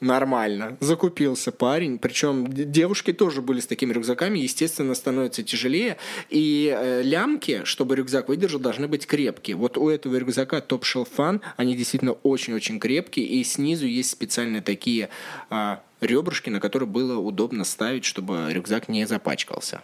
[0.00, 0.76] нормально.
[0.80, 1.98] Закупился парень.
[1.98, 4.38] Причем девушки тоже были с такими рюкзаками.
[4.38, 5.96] Естественно, становится тяжелее.
[6.30, 9.56] И э, лямки, чтобы рюкзак выдержал, должны быть крепкие.
[9.56, 13.26] Вот у этого рюкзака Top Shelf Fun, они действительно очень-очень крепкие.
[13.26, 15.10] И снизу есть специальные такие
[15.50, 19.82] э, ребрышки, на которые было удобно ставить, чтобы рюкзак не запачкался.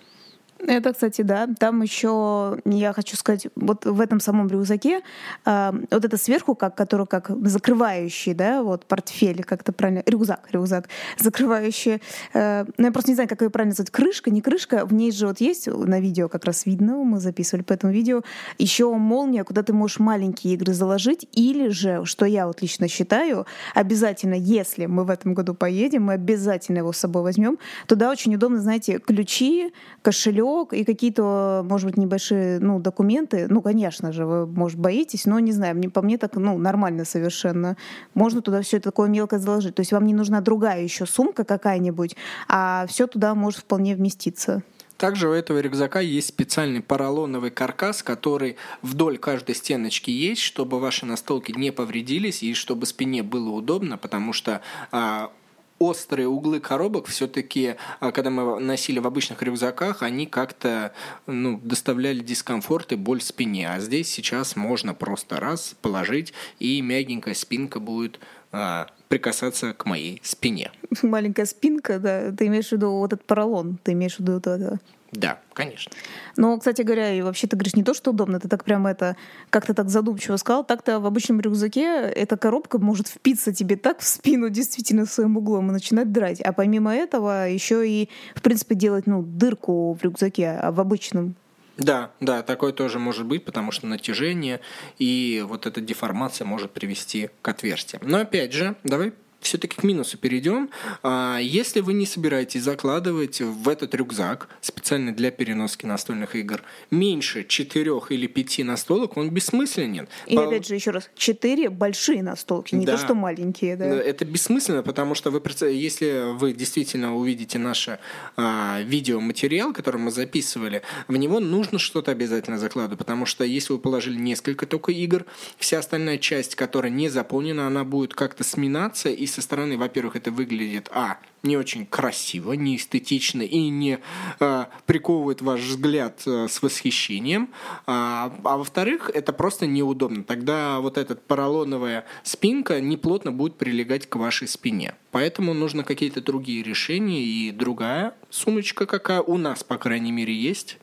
[0.59, 1.49] Это, кстати, да.
[1.59, 5.03] Там еще, я хочу сказать, вот в этом самом рюкзаке,
[5.45, 10.49] э, вот это сверху, как, который как закрывающий, да, вот портфель, как это правильно, рюкзак,
[10.53, 10.89] рюкзак,
[11.19, 12.01] закрывающий.
[12.33, 15.13] Э, ну, я просто не знаю, как ее правильно назвать, крышка, не крышка, в ней
[15.13, 18.23] же вот есть на видео как раз видно, мы записывали по этому видео,
[18.59, 23.47] еще молния, куда ты можешь маленькие игры заложить, или же, что я вот лично считаю,
[23.75, 28.35] обязательно, если мы в этом году поедем, мы обязательно его с собой возьмем, туда очень
[28.35, 33.47] удобно, знаете, ключи, кошелек, кошелек и какие-то, может быть, небольшие ну, документы.
[33.49, 37.05] Ну, конечно же, вы, может, боитесь, но не знаю, мне, по мне так ну, нормально
[37.05, 37.77] совершенно.
[38.15, 39.75] Можно туда все это такое мелкое заложить.
[39.75, 42.17] То есть вам не нужна другая еще сумка какая-нибудь,
[42.49, 44.63] а все туда может вполне вместиться.
[44.97, 51.05] Также у этого рюкзака есть специальный поролоновый каркас, который вдоль каждой стеночки есть, чтобы ваши
[51.05, 55.31] настолки не повредились и чтобы спине было удобно, потому что а,
[55.79, 60.93] острые углы коробок все-таки, а, когда мы носили в обычных рюкзаках, они как-то
[61.27, 63.71] ну, доставляли дискомфорт и боль спине.
[63.71, 68.21] А здесь сейчас можно просто раз положить, и мягенькая спинка будет
[68.53, 70.73] а, прикасаться к моей спине.
[71.03, 72.33] Маленькая спинка, да.
[72.33, 74.81] Ты имеешь в виду вот этот поролон, ты имеешь в виду вот это.
[75.13, 75.93] Да, конечно.
[76.37, 79.17] Но, кстати говоря, и вообще ты говоришь не то, что удобно, ты так прямо это
[79.51, 84.07] как-то так задумчиво сказал, так-то в обычном рюкзаке эта коробка может впиться тебе так в
[84.07, 86.41] спину действительно своим углом и начинать драть.
[86.41, 91.37] А помимо этого еще и, в принципе, делать ну, дырку в рюкзаке, а в обычном
[91.77, 94.61] да, да, такое тоже может быть, потому что натяжение
[94.99, 98.03] и вот эта деформация может привести к отверстиям.
[98.07, 99.13] Но опять же, давай
[99.47, 100.71] все-таки к минусу перейдем.
[101.03, 107.45] А, если вы не собираетесь закладывать в этот рюкзак, специально для переноски настольных игр, меньше
[107.45, 110.09] четырех или пяти настолок, он бессмысленен.
[110.27, 110.47] И По...
[110.47, 112.97] опять же, еще раз, четыре большие настолки, не да.
[112.97, 113.77] то, что маленькие.
[113.77, 113.87] Да?
[113.87, 117.89] Это бессмысленно, потому что вы, если вы действительно увидите наш
[118.37, 123.79] а, видеоматериал, который мы записывали, в него нужно что-то обязательно закладывать, потому что если вы
[123.79, 125.25] положили несколько только игр,
[125.59, 130.31] вся остальная часть, которая не заполнена, она будет как-то сминаться и со стороны, во-первых, это
[130.31, 133.99] выглядит, а, не очень красиво, не эстетично и не
[134.41, 137.51] а, приковывает ваш взгляд а, с восхищением,
[137.87, 140.25] а, а во-вторых, это просто неудобно.
[140.25, 144.95] Тогда вот эта поролоновая спинка неплотно будет прилегать к вашей спине.
[145.11, 150.79] Поэтому нужно какие-то другие решения, и другая сумочка, какая у нас, по крайней мере, есть,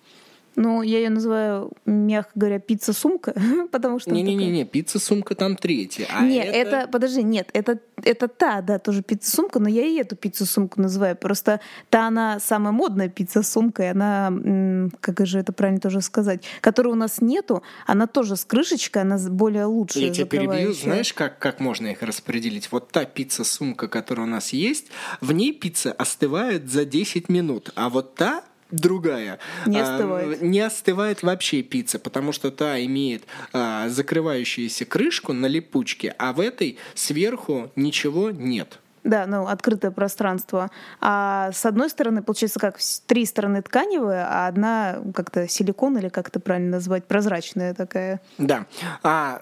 [0.56, 3.34] ну, я ее называю, мягко говоря, пицца-сумка,
[3.72, 4.12] потому что...
[4.12, 6.08] Не-не-не, пицца-сумка там третья.
[6.14, 6.78] А нет, это...
[6.78, 6.88] это...
[6.92, 11.16] Подожди, нет, это, это та, да, тоже пицца-сумка, но я и эту пицца-сумку называю.
[11.16, 16.90] Просто та, она самая модная пицца-сумка, и она, как же это правильно тоже сказать, которой
[16.90, 21.40] у нас нету, она тоже с крышечкой, она более лучшая, Я тебя перебью, знаешь, как,
[21.40, 22.72] как можно их распределить?
[22.72, 24.88] Вот та пицца-сумка, которая у нас есть,
[25.22, 28.44] в ней пицца остывает за 10 минут, а вот та
[28.74, 29.40] другая.
[29.66, 30.42] Не а, остывает.
[30.42, 36.34] А, не остывает вообще пицца, потому что та имеет а, закрывающуюся крышку на липучке, а
[36.34, 38.80] в этой сверху ничего нет.
[39.04, 40.70] Да, ну, открытое пространство.
[41.02, 46.30] А с одной стороны, получается, как три стороны тканевые, а одна как-то силикон или как
[46.30, 48.22] это правильно назвать, прозрачная такая.
[48.38, 48.66] Да.
[49.04, 49.42] А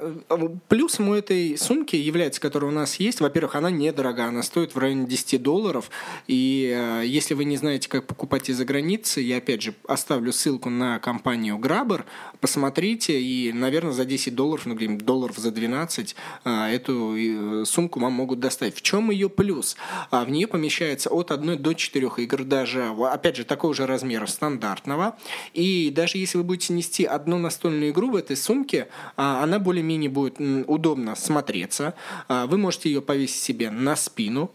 [0.68, 4.80] плюсом у этой сумки является, которая у нас есть, во-первых, она недорога, она стоит в
[4.80, 5.92] районе 10 долларов.
[6.28, 10.70] И э, если вы не знаете, как покупать из-за границы, я опять же оставлю ссылку
[10.70, 12.04] на компанию Grabber,
[12.40, 18.00] посмотрите, и, наверное, за 10 долларов, ну, где-нибудь долларов за 12 э, эту э, сумку
[18.00, 18.76] вам могут доставить.
[18.76, 19.51] В чем ее плюс?
[19.52, 19.76] Плюс.
[20.10, 24.26] А в нее помещается от 1 до 4 игр, даже, опять же, такого же размера
[24.26, 25.18] стандартного.
[25.54, 28.88] И даже если вы будете нести одну настольную игру в этой сумке,
[29.18, 30.38] а, она более-менее будет
[30.68, 31.94] удобно смотреться.
[32.28, 34.52] А, вы можете ее повесить себе на спину,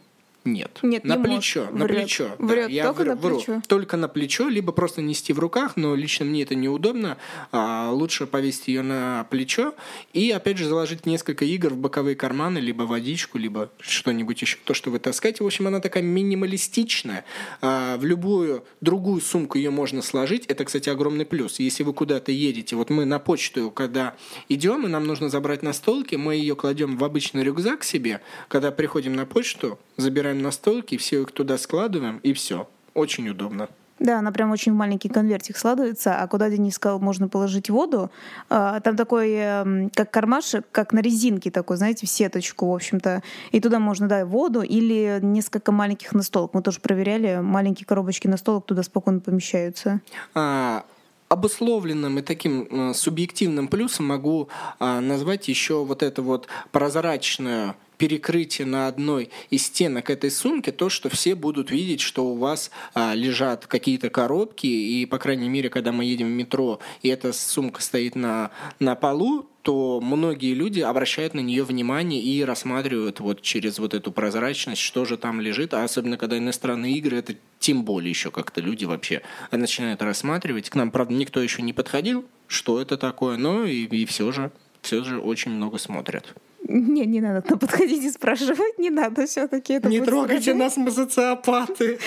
[0.46, 0.78] нет.
[0.82, 1.74] Нет, на не плечо, может.
[1.74, 1.98] на Врет.
[1.98, 2.30] плечо.
[2.38, 2.66] Врет.
[2.66, 3.52] Да, я только вру, на плечо.
[3.52, 3.62] Вру.
[3.66, 7.18] Только на плечо, либо просто нести в руках, но лично мне это неудобно.
[7.52, 9.74] А, лучше повесить ее на плечо
[10.12, 14.74] и опять же заложить несколько игр в боковые карманы, либо водичку, либо что-нибудь еще, то,
[14.74, 15.44] что вы таскаете.
[15.44, 17.24] В общем, она такая минималистичная.
[17.60, 20.46] А, в любую другую сумку ее можно сложить.
[20.46, 21.58] Это, кстати, огромный плюс.
[21.58, 24.14] Если вы куда-то едете, вот мы на почту, когда
[24.48, 28.20] идем, и нам нужно забрать на столке, мы ее кладем в обычный рюкзак себе.
[28.48, 32.68] Когда приходим на почту, забираем на столке, все их туда складываем, и все.
[32.94, 33.68] Очень удобно.
[33.98, 38.10] Да, она прям очень в маленький конвертик складывается, а куда Денис сказал, можно положить воду,
[38.50, 43.22] а, там такой, эм, как кармашек, как на резинке такой, знаете, в сеточку, в общем-то,
[43.52, 46.52] и туда можно, да, воду или несколько маленьких настолок.
[46.52, 50.00] Мы тоже проверяли, маленькие коробочки настолок туда спокойно помещаются.
[50.34, 50.84] А,
[51.28, 54.48] обусловленным и таким э, субъективным плюсом могу
[54.78, 60.88] а, назвать еще вот это вот прозрачную перекрытие на одной из стенок этой сумки, то,
[60.88, 65.70] что все будут видеть, что у вас а, лежат какие-то коробки, и, по крайней мере,
[65.70, 70.78] когда мы едем в метро, и эта сумка стоит на, на полу, то многие люди
[70.78, 75.74] обращают на нее внимание и рассматривают вот через вот эту прозрачность, что же там лежит,
[75.74, 80.70] а особенно когда иностранные игры, это тем более еще как-то люди вообще начинают рассматривать.
[80.70, 84.52] К нам, правда, никто еще не подходил, что это такое, но и, и все же,
[84.82, 86.32] все же очень много смотрят.
[86.68, 89.80] Не, не надо там подходить и спрашивать, не надо все-таки.
[89.82, 91.98] Не трогайте нас, мы социопаты.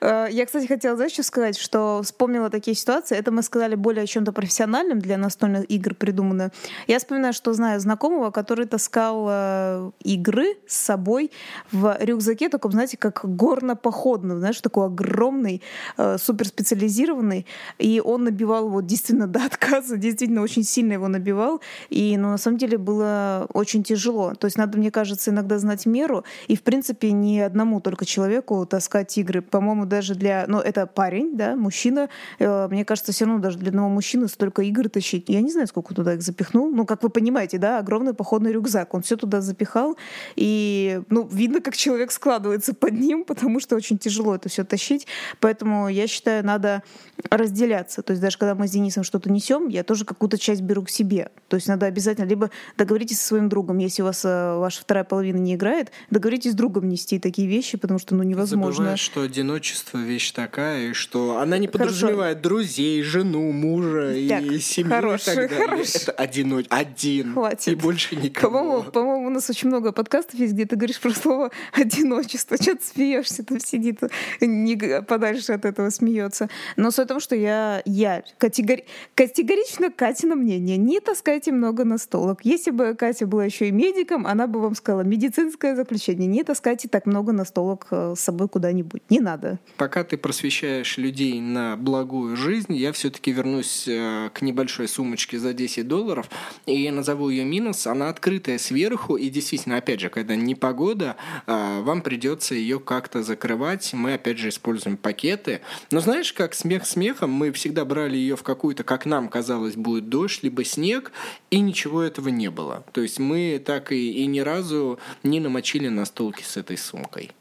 [0.00, 3.16] Э, я, кстати, хотела, знаешь, что сказать, что вспомнила такие ситуации.
[3.16, 6.50] Это мы сказали более о чем-то профессиональном для настольных игр придумано.
[6.86, 11.30] Я вспоминаю, что знаю знакомого, который таскал э, игры с собой
[11.72, 15.62] в рюкзаке, таком, знаете, как горно-походном, знаешь, такой огромный,
[15.96, 17.46] э, суперспециализированный.
[17.78, 21.60] И он набивал его действительно до отказа, действительно очень сильно его набивал.
[21.90, 24.34] И, ну, на самом деле было очень тяжело.
[24.34, 26.24] То есть надо, мне кажется, иногда знать меру.
[26.48, 30.44] И, в принципе, не одному только человеку таскать игры по-моему, даже для...
[30.48, 32.08] Ну, это парень, да, мужчина.
[32.38, 35.28] Э, мне кажется, все равно даже для одного мужчины столько игр тащить.
[35.28, 36.70] Я не знаю, сколько туда их запихнул.
[36.70, 38.94] Ну, как вы понимаете, да, огромный походный рюкзак.
[38.94, 39.96] Он все туда запихал.
[40.36, 45.06] И, ну, видно, как человек складывается под ним, потому что очень тяжело это все тащить.
[45.40, 46.82] Поэтому я считаю, надо
[47.30, 48.02] разделяться.
[48.02, 50.90] То есть даже когда мы с Денисом что-то несем, я тоже какую-то часть беру к
[50.90, 51.30] себе.
[51.48, 55.04] То есть надо обязательно либо договоритесь со своим другом, если у вас э, ваша вторая
[55.04, 58.74] половина не играет, договоритесь с другом нести такие вещи, потому что ну невозможно.
[58.74, 62.48] Забываешь, что одиночество вещь такая, что она не подразумевает Хорошо.
[62.48, 65.66] друзей, жену, мужа так, и семью хороший, и так далее.
[65.66, 66.02] Хороший.
[66.02, 66.66] Это одиноч...
[66.70, 67.32] один.
[67.34, 67.68] Хватит.
[67.68, 68.50] И больше никого.
[68.50, 72.56] По-моему, по-моему, у нас очень много подкастов есть, где ты говоришь про слово одиночество.
[72.56, 74.00] Что ты смеешься, там сидит
[74.40, 76.48] не подальше от этого смеется.
[76.76, 78.84] Но суть в том, что я, я категори...
[79.14, 80.78] категорично Катина мнение.
[80.78, 82.40] Не таскайте много настолок.
[82.42, 86.26] Если бы Катя была еще и медиком, она бы вам сказала медицинское заключение.
[86.26, 89.02] Не таскайте так много настолок э, с собой куда-нибудь.
[89.10, 89.58] Не надо.
[89.76, 95.52] Пока ты просвещаешь людей на благую жизнь, я все-таки вернусь э, к небольшой сумочке за
[95.52, 96.30] 10 долларов,
[96.64, 97.86] и я назову ее минус.
[97.86, 101.16] Она открытая сверху, и действительно, опять же, когда непогода,
[101.46, 103.92] э, вам придется ее как-то закрывать.
[103.92, 105.60] Мы, опять же, используем пакеты.
[105.90, 110.08] Но знаешь, как смех смехом, мы всегда брали ее в какую-то, как нам казалось, будет
[110.08, 111.10] дождь, либо снег,
[111.50, 112.84] и ничего этого не было.
[112.92, 117.32] То есть мы так и, и ни разу не намочили настолки с этой сумкой.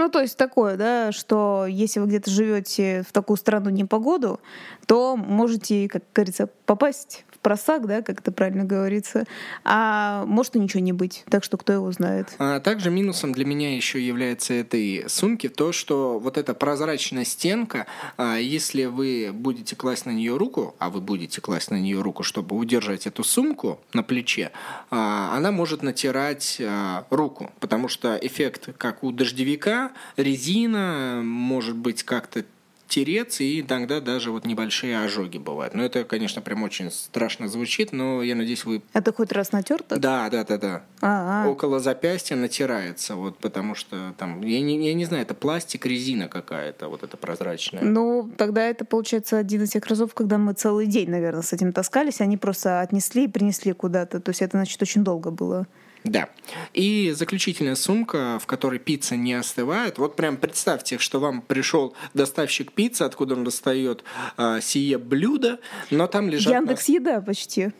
[0.00, 4.40] Ну, то есть такое, да, что если вы где-то живете в такую страну непогоду,
[4.86, 9.24] то можете, как говорится, попасть просак, да, как это правильно говорится,
[9.64, 12.28] а может и ничего не быть, так что кто его знает.
[12.38, 17.86] А также минусом для меня еще является этой сумки то, что вот эта прозрачная стенка,
[18.16, 22.22] а, если вы будете класть на нее руку, а вы будете класть на нее руку,
[22.22, 24.52] чтобы удержать эту сумку на плече,
[24.90, 32.02] а, она может натирать а, руку, потому что эффект, как у дождевика, резина может быть
[32.02, 32.44] как-то
[32.90, 35.74] тереться, и иногда даже вот небольшие ожоги бывают.
[35.74, 38.82] Но это, конечно, прям очень страшно звучит, но я надеюсь, вы...
[38.92, 39.98] Это хоть раз натерто?
[39.98, 40.82] Да, да, да, да.
[41.00, 41.48] А-а.
[41.48, 46.28] Около запястья натирается, вот потому что там, я не, я не знаю, это пластик, резина
[46.28, 47.82] какая-то, вот это прозрачная.
[47.82, 51.72] Ну, тогда это, получается, один из тех разов, когда мы целый день, наверное, с этим
[51.72, 54.20] таскались, они просто отнесли и принесли куда-то.
[54.20, 55.66] То есть это, значит, очень долго было.
[56.04, 56.28] Да.
[56.72, 59.98] И заключительная сумка, в которой пицца не остывает.
[59.98, 64.04] Вот прям представьте, что вам пришел доставщик пиццы, откуда он достает
[64.36, 66.54] а, сие блюдо, но там лежат...
[66.54, 66.92] Яндекс на...
[66.92, 67.72] Еда почти.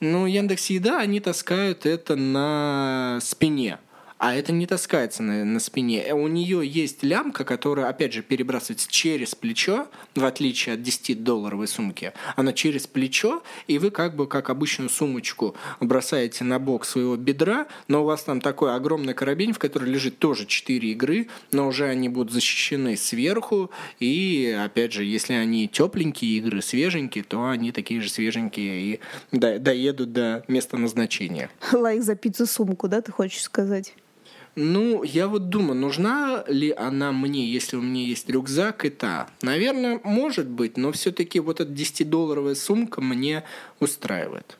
[0.00, 3.78] Ну, Яндекс Еда, они таскают это на спине
[4.18, 6.02] а это не таскается на, на спине.
[6.06, 11.66] Э, у нее есть лямка, которая, опять же, перебрасывается через плечо, в отличие от 10-долларовой
[11.66, 12.12] сумки.
[12.34, 17.66] Она через плечо, и вы как бы, как обычную сумочку, бросаете на бок своего бедра,
[17.88, 21.86] но у вас там такой огромный карабин, в котором лежит тоже 4 игры, но уже
[21.86, 28.00] они будут защищены сверху, и, опять же, если они тепленькие игры, свеженькие, то они такие
[28.00, 29.00] же свеженькие и
[29.32, 31.50] доедут до места назначения.
[31.72, 33.94] Лайк за пиццу сумку, да, ты хочешь сказать?
[34.58, 39.28] Ну, я вот думаю, нужна ли она мне, если у меня есть рюкзак и та?
[39.42, 43.44] Наверное, может быть, но все-таки вот эта 10-долларовая сумка мне
[43.80, 44.56] устраивает.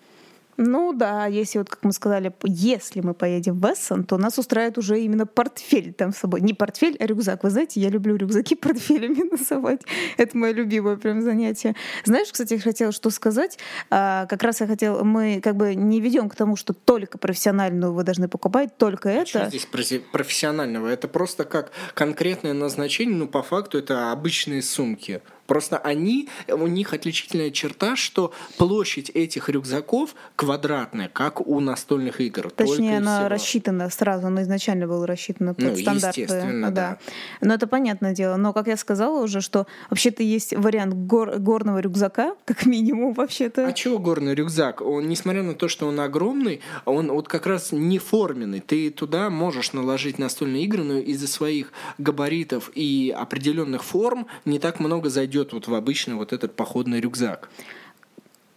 [0.56, 4.78] Ну да, если вот, как мы сказали, если мы поедем в Эссон, то нас устраивает
[4.78, 6.40] уже именно портфель там с собой.
[6.40, 7.44] Не портфель, а рюкзак.
[7.44, 9.82] Вы знаете, я люблю рюкзаки портфелями носовать.
[10.16, 11.74] Это мое любимое прям занятие.
[12.04, 13.58] Знаешь, кстати, я хотела что сказать.
[13.90, 17.92] А, как раз я хотела, мы как бы не ведем к тому, что только профессиональную
[17.92, 19.26] вы должны покупать, только это.
[19.26, 19.68] Что здесь
[20.12, 20.88] профессионального?
[20.88, 25.20] Это просто как конкретное назначение, ну по факту это обычные сумки.
[25.46, 32.50] Просто они, у них отличительная черта, что площадь этих рюкзаков квадратная, как у настольных игр.
[32.50, 33.28] Точнее, она всего.
[33.28, 36.26] рассчитана сразу, она изначально была рассчитана под ну, стандарты.
[36.26, 36.70] Да.
[36.70, 36.98] да.
[37.40, 38.36] Но это понятное дело.
[38.36, 43.66] Но, как я сказала уже, что вообще-то есть вариант гор горного рюкзака, как минимум, вообще-то.
[43.66, 44.80] А чего горный рюкзак?
[44.82, 48.60] Он, несмотря на то, что он огромный, он вот как раз не форменный.
[48.60, 54.80] Ты туда можешь наложить настольные игры, но из-за своих габаритов и определенных форм не так
[54.80, 57.50] много зайдет идет вот в обычный вот этот походный рюкзак.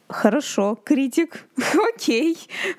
[0.10, 1.46] Хорошо, критик.
[1.96, 2.36] Окей.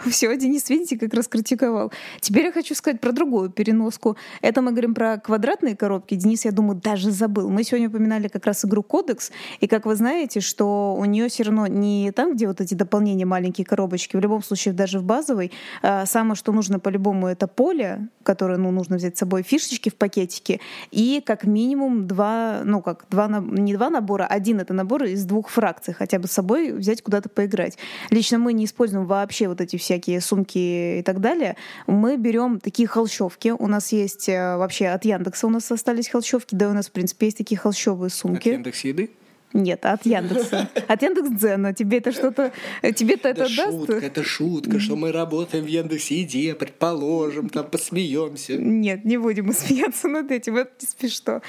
[0.08, 1.92] Все, Денис, видите, как раскритиковал.
[2.20, 4.16] Теперь я хочу сказать про другую переноску.
[4.42, 6.16] Это мы говорим про квадратные коробки.
[6.16, 7.48] Денис, я думаю, даже забыл.
[7.48, 9.30] Мы сегодня упоминали как раз игру Кодекс.
[9.60, 13.26] И как вы знаете, что у нее все равно не там, где вот эти дополнения,
[13.26, 15.52] маленькие коробочки, в любом случае даже в базовой,
[15.82, 19.94] а самое, что нужно по-любому, это поле, которое ну, нужно взять с собой, фишечки в
[19.94, 20.58] пакетике,
[20.90, 25.48] и как минимум два, ну как, два, не два набора, один это набор из двух
[25.48, 27.78] фракций, хотя бы с собой взять куда куда-то поиграть.
[28.10, 31.56] Лично мы не используем вообще вот эти всякие сумки и так далее.
[31.86, 33.50] Мы берем такие холщовки.
[33.50, 36.92] У нас есть э, вообще от Яндекса у нас остались холщовки, да у нас, в
[36.92, 38.48] принципе, есть такие холщовые сумки.
[38.48, 39.10] От Яндекс еды?
[39.52, 40.70] Нет, от Яндекса.
[40.88, 41.74] От Яндекс Дзена.
[41.74, 42.52] Тебе это что-то...
[42.82, 43.78] Тебе-то это, это даст?
[43.78, 48.56] шутка, это шутка, что мы работаем в Яндекс Еде, предположим, там посмеемся.
[48.56, 51.42] Нет, не будем смеяться над этим, это не смешно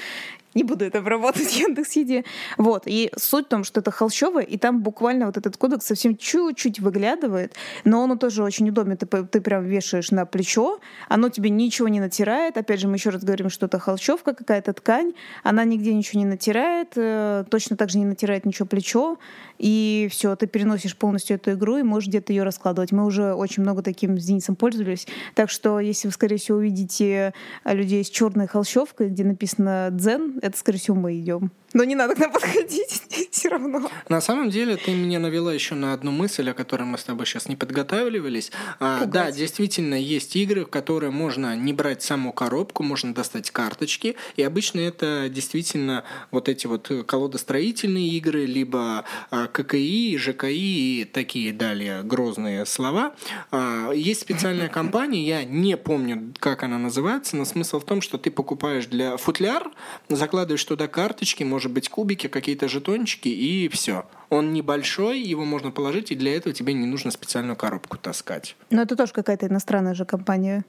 [0.54, 2.24] не буду это обрабатывать в Яндекс.Еде.
[2.58, 2.84] Вот.
[2.86, 6.80] И суть в том, что это холщовое, и там буквально вот этот кодекс совсем чуть-чуть
[6.80, 8.96] выглядывает, но он тоже очень удобен.
[8.96, 12.56] Ты, ты прям вешаешь на плечо, оно тебе ничего не натирает.
[12.56, 16.26] Опять же, мы еще раз говорим, что это холщовка, какая-то ткань, она нигде ничего не
[16.26, 19.18] натирает, э, точно так же не натирает ничего плечо,
[19.58, 22.92] и все, ты переносишь полностью эту игру и можешь где-то ее раскладывать.
[22.92, 27.32] Мы уже очень много таким с Денисом пользовались, так что если вы, скорее всего, увидите
[27.64, 31.52] людей с черной холщовкой, где написано «Дзен», это, скорее всего, мы идем.
[31.72, 33.02] Но не надо к нам подходить.
[33.42, 33.90] Все равно.
[34.08, 37.26] На самом деле, ты меня навела еще на одну мысль, о которой мы с тобой
[37.26, 38.52] сейчас не подготавливались.
[38.78, 44.14] А, да, действительно, есть игры, в которые можно не брать саму коробку, можно достать карточки,
[44.36, 51.52] и обычно это действительно вот эти вот колодостроительные игры, либо а, ККИ, ЖКИ и такие
[51.52, 53.12] далее грозные слова.
[53.50, 58.18] А, есть специальная компания, я не помню, как она называется, но смысл в том, что
[58.18, 59.68] ты покупаешь для футляр,
[60.08, 64.04] закладываешь туда карточки, может быть, кубики, какие-то жетончики, и все.
[64.30, 68.56] Он небольшой, его можно положить, и для этого тебе не нужно специальную коробку таскать.
[68.70, 70.64] Но это тоже какая-то иностранная же компания.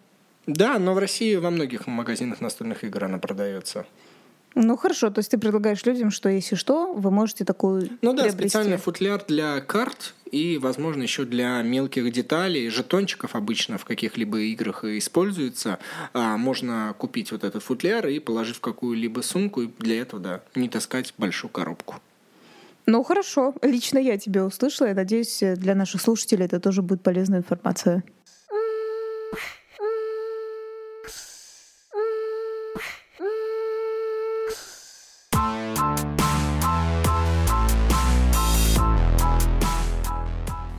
[0.45, 3.85] Да, но в России во многих магазинах настольных игр она продается.
[4.55, 8.23] Ну хорошо, то есть ты предлагаешь людям, что если что, вы можете такую Ну да,
[8.23, 8.49] приобрести.
[8.49, 14.83] специальный футляр для карт и, возможно, еще для мелких деталей, жетончиков обычно в каких-либо играх
[14.83, 15.79] используется.
[16.13, 20.41] А, можно купить вот этот футляр и положить в какую-либо сумку, и для этого, да,
[20.53, 21.95] не таскать большую коробку.
[22.85, 27.39] Ну хорошо, лично я тебя услышала, я надеюсь, для наших слушателей это тоже будет полезная
[27.39, 28.03] информация.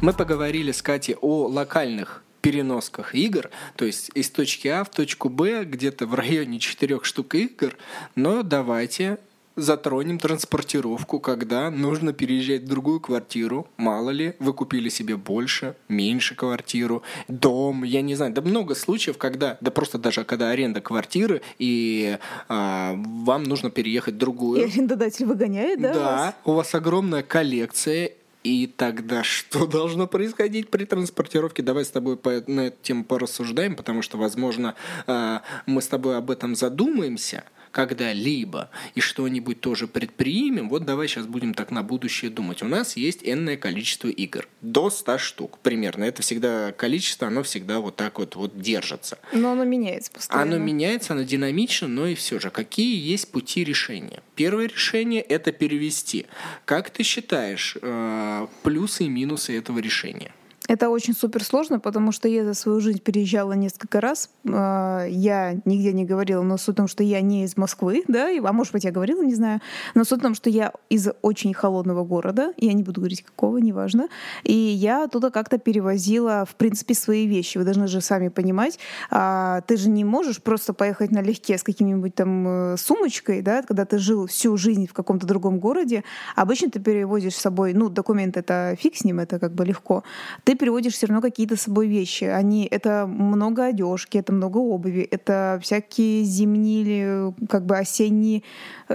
[0.03, 5.31] Мы поговорили с Катей о локальных переносках игр, то есть из точки А в точку
[5.31, 7.75] Б где-то в районе четырех штук игр,
[8.15, 9.19] но давайте
[9.57, 13.69] затронем транспортировку, когда нужно переезжать в другую квартиру.
[13.77, 18.33] Мало ли, вы купили себе больше, меньше квартиру, дом, я не знаю.
[18.33, 24.15] Да много случаев, когда, да просто даже когда аренда квартиры, и а, вам нужно переехать
[24.15, 24.61] в другую.
[24.61, 25.95] И арендодатель выгоняет, да?
[25.95, 26.35] Да, вас?
[26.45, 28.13] у вас огромная коллекция,
[28.45, 31.63] и тогда что должно происходить при транспортировке?
[31.63, 34.75] Давай с тобой по, на эту тему порассуждаем, потому что, возможно,
[35.07, 37.45] э, мы с тобой об этом задумаемся
[37.75, 42.63] когда-либо и что-нибудь тоже предпримем, вот давай сейчас будем так на будущее думать.
[42.63, 46.05] У нас есть энное количество игр, до 100 штук примерно.
[46.05, 49.19] Это всегда количество, оно всегда вот так вот, вот держится.
[49.33, 50.55] Но оно меняется постоянно.
[50.55, 52.51] Оно меняется, оно динамично, но и все же.
[52.51, 54.23] Какие есть пути решения?
[54.37, 56.27] Первое решение– это перевести.
[56.65, 60.33] Как ты считаешь, э, плюсы и минусы этого решения?
[60.67, 64.31] Это очень супер сложно, потому что я за свою жизнь переезжала несколько раз.
[64.51, 68.31] А, я нигде не говорила, но суть в том, что я не из Москвы, да,
[68.43, 69.61] а может быть, я говорила, не знаю.
[69.95, 73.59] Но суть в том, что я из очень холодного города, я не буду говорить какого,
[73.59, 74.09] неважно.
[74.43, 77.59] И я оттуда как-то перевозила, в принципе, свои вещи.
[77.59, 78.79] Вы должны же сами понимать,
[79.11, 83.85] а, ты же не можешь просто поехать налегке с каким-нибудь там э, сумочкой, да, когда
[83.85, 86.05] ты жил всю жизнь в каком-то другом городе.
[86.37, 90.05] Обычно ты перевозишь с собой, ну, документ это фиг с ним, это как бы легко.
[90.45, 92.25] Ты переводишь все равно какие-то с собой вещи.
[92.25, 98.43] Они, это много одежки, это много обуви, это всякие зимние или как бы осенние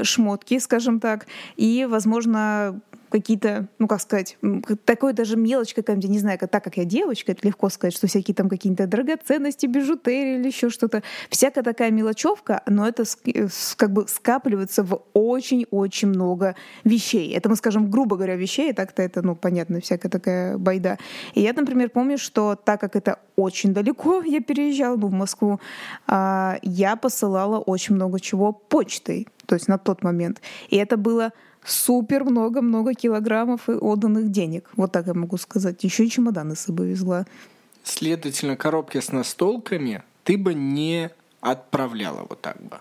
[0.03, 1.28] шмотки, скажем так.
[1.55, 2.80] И, возможно,
[3.10, 4.38] какие-то, ну как сказать,
[4.86, 8.36] такой даже мелочь какая-нибудь, не знаю, так как я девочка, это легко сказать, что всякие
[8.36, 11.03] там какие-то драгоценности, бижутерии или еще что-то.
[11.30, 13.03] Всякая такая мелочевка, но это
[13.76, 17.34] как бы скапливается в очень-очень много вещей.
[17.34, 20.97] Это мы скажем, грубо говоря, вещей, так-то это, ну, понятно, всякая такая байда.
[21.34, 25.60] И я, например, помню, что так как это очень далеко, я переезжала ну, в Москву,
[26.07, 30.41] а, я посылала очень много чего почтой, то есть на тот момент.
[30.70, 31.32] И это было
[31.64, 34.70] супер много-много килограммов и отданных денег.
[34.76, 35.84] Вот так я могу сказать.
[35.84, 37.26] Еще и чемоданы с собой везла.
[37.84, 41.10] Следовательно, коробки с настолками ты бы не
[41.41, 42.80] отправляла вот так бы.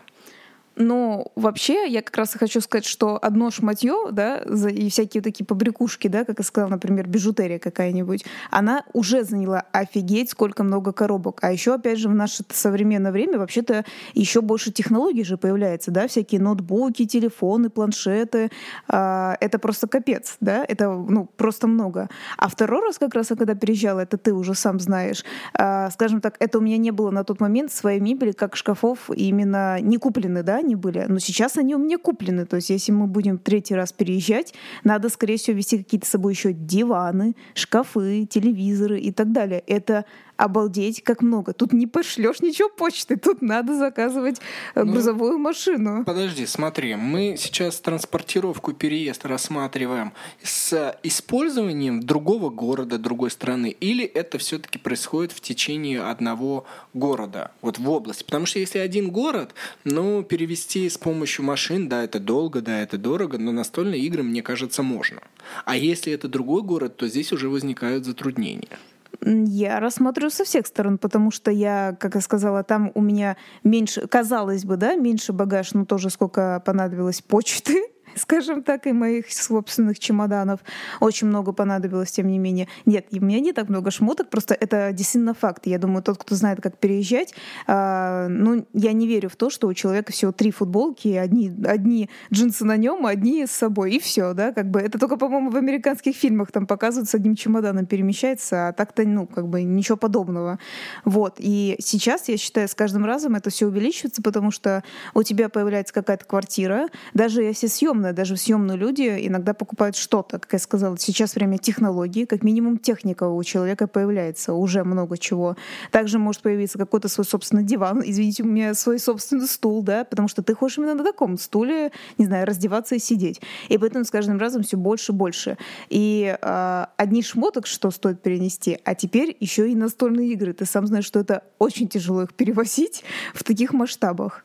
[0.79, 6.07] Но вообще я как раз хочу сказать, что одно шматье, да, и всякие такие побрякушки,
[6.07, 11.41] да, как я сказала, например, бижутерия какая-нибудь, она уже заняла офигеть сколько много коробок.
[11.43, 16.07] А еще, опять же, в наше современное время вообще-то еще больше технологий же появляется, да,
[16.07, 18.51] всякие ноутбуки, телефоны, планшеты.
[18.87, 22.09] А, это просто капец, да, это, ну, просто много.
[22.37, 25.25] А второй раз как раз, когда переезжала, это ты уже сам знаешь,
[25.55, 29.11] а, скажем так, это у меня не было на тот момент своей мебели, как шкафов
[29.11, 31.07] именно не куплены, да, они были.
[31.09, 32.45] Но сейчас они у меня куплены.
[32.45, 34.55] То есть если мы будем третий раз переезжать,
[34.85, 39.63] надо, скорее всего, вести какие-то с собой еще диваны, шкафы, телевизоры и так далее.
[39.67, 40.05] Это
[40.39, 41.53] обалдеть, как много.
[41.53, 44.41] Тут не пошлешь ничего почты, тут надо заказывать
[44.75, 46.05] э, ну, грузовую машину.
[46.05, 50.13] Подожди, смотри, мы сейчас транспортировку, переезд рассматриваем
[50.43, 56.65] с использованием другого города, другой страны, или это все-таки происходит в течение одного
[56.95, 58.23] города, вот в области?
[58.23, 62.97] Потому что если один город, ну, перевести с помощью машин, да, это долго, да, это
[62.97, 65.21] дорого, но настольные игры, мне кажется, можно.
[65.65, 68.79] А если это другой город, то здесь уже возникают затруднения.
[69.25, 74.07] Я рассматриваю со всех сторон, потому что я, как я сказала, там у меня меньше,
[74.07, 77.83] казалось бы, да, меньше багаж, но тоже сколько понадобилось почты,
[78.17, 80.61] скажем так, и моих собственных чемоданов
[81.01, 82.69] очень много понадобилось, тем не менее.
[82.87, 85.67] Нет, у меня не так много шмоток, просто это действительно факт.
[85.67, 87.35] Я думаю, тот, кто знает, как переезжать,
[87.67, 92.11] э, ну, я не верю в то, что у человека всего три футболки, одни, одни
[92.33, 94.81] джинсы на нем, одни с собой, и все, да, как бы.
[94.81, 99.27] Это только, по-моему, в американских фильмах там показывают с одним чемоданом перемещается, а так-то, ну,
[99.27, 100.59] как бы ничего подобного.
[101.05, 101.37] Вот.
[101.39, 104.83] И сейчас, я считаю, с каждым разом это все увеличивается, потому что
[105.15, 107.67] у тебя появляется какая-то квартира, даже если
[107.99, 112.79] съемная, даже съемные люди иногда покупают что-то, как я сказала, сейчас время технологий, как минимум
[112.79, 115.57] техника у человека появляется, уже много чего.
[115.91, 120.29] Также может появиться какой-то свой собственный диван, извините, у меня свой собственный стул, да, потому
[120.29, 123.41] что ты хочешь именно на таком стуле, не знаю, раздеваться и сидеть.
[123.69, 125.57] И поэтому с каждым разом все больше и больше.
[125.91, 130.53] И э, одни шмоток, что стоит перенести, а теперь еще и настольные игры.
[130.53, 134.45] Ты сам знаешь, что это очень тяжело их перевозить в таких масштабах.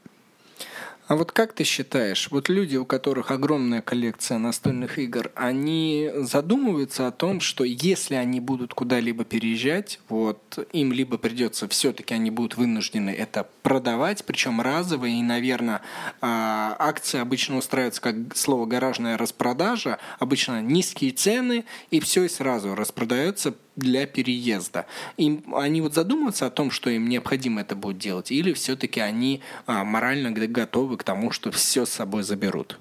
[1.13, 7.05] А вот как ты считаешь, вот люди, у которых огромная коллекция настольных игр, они задумываются
[7.05, 12.57] о том, что если они будут куда-либо переезжать, вот им либо придется все-таки они будут
[12.57, 15.83] вынуждены это продавать, причем разово, и, наверное,
[16.19, 22.73] а, акции обычно устраиваются как слово гаражная распродажа, обычно низкие цены, и все и сразу
[22.73, 24.85] распродается для переезда.
[25.17, 29.41] Им, они вот задумываются о том, что им необходимо это будет делать, или все-таки они
[29.65, 32.79] а, морально готовы к тому, что все с собой заберут?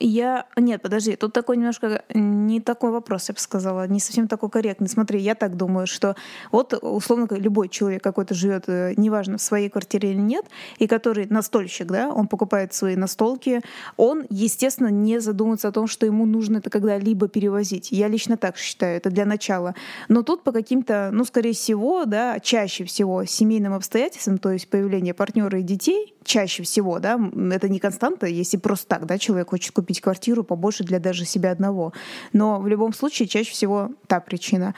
[0.00, 0.46] Я...
[0.56, 4.88] Нет, подожди, тут такой немножко не такой вопрос, я бы сказала, не совсем такой корректный.
[4.88, 6.14] Смотри, я так думаю, что
[6.52, 10.44] вот условно любой человек какой-то живет, э, неважно, в своей квартире или нет,
[10.78, 13.60] и который настольщик, да, он покупает свои настолки,
[13.96, 17.90] он, естественно, не задумывается о том, что ему нужно это когда-либо перевозить.
[17.90, 19.74] Я лично так считаю, это для начала.
[20.08, 25.14] Но тут по каким-то, ну, скорее всего, да, чаще всего семейным обстоятельствам, то есть появление
[25.14, 27.18] партнера и детей, чаще всего, да,
[27.50, 31.50] это не константа, если просто так, да, человек хочет купить квартиру побольше для даже себя
[31.50, 31.94] одного.
[32.34, 34.74] Но в любом случае чаще всего та причина.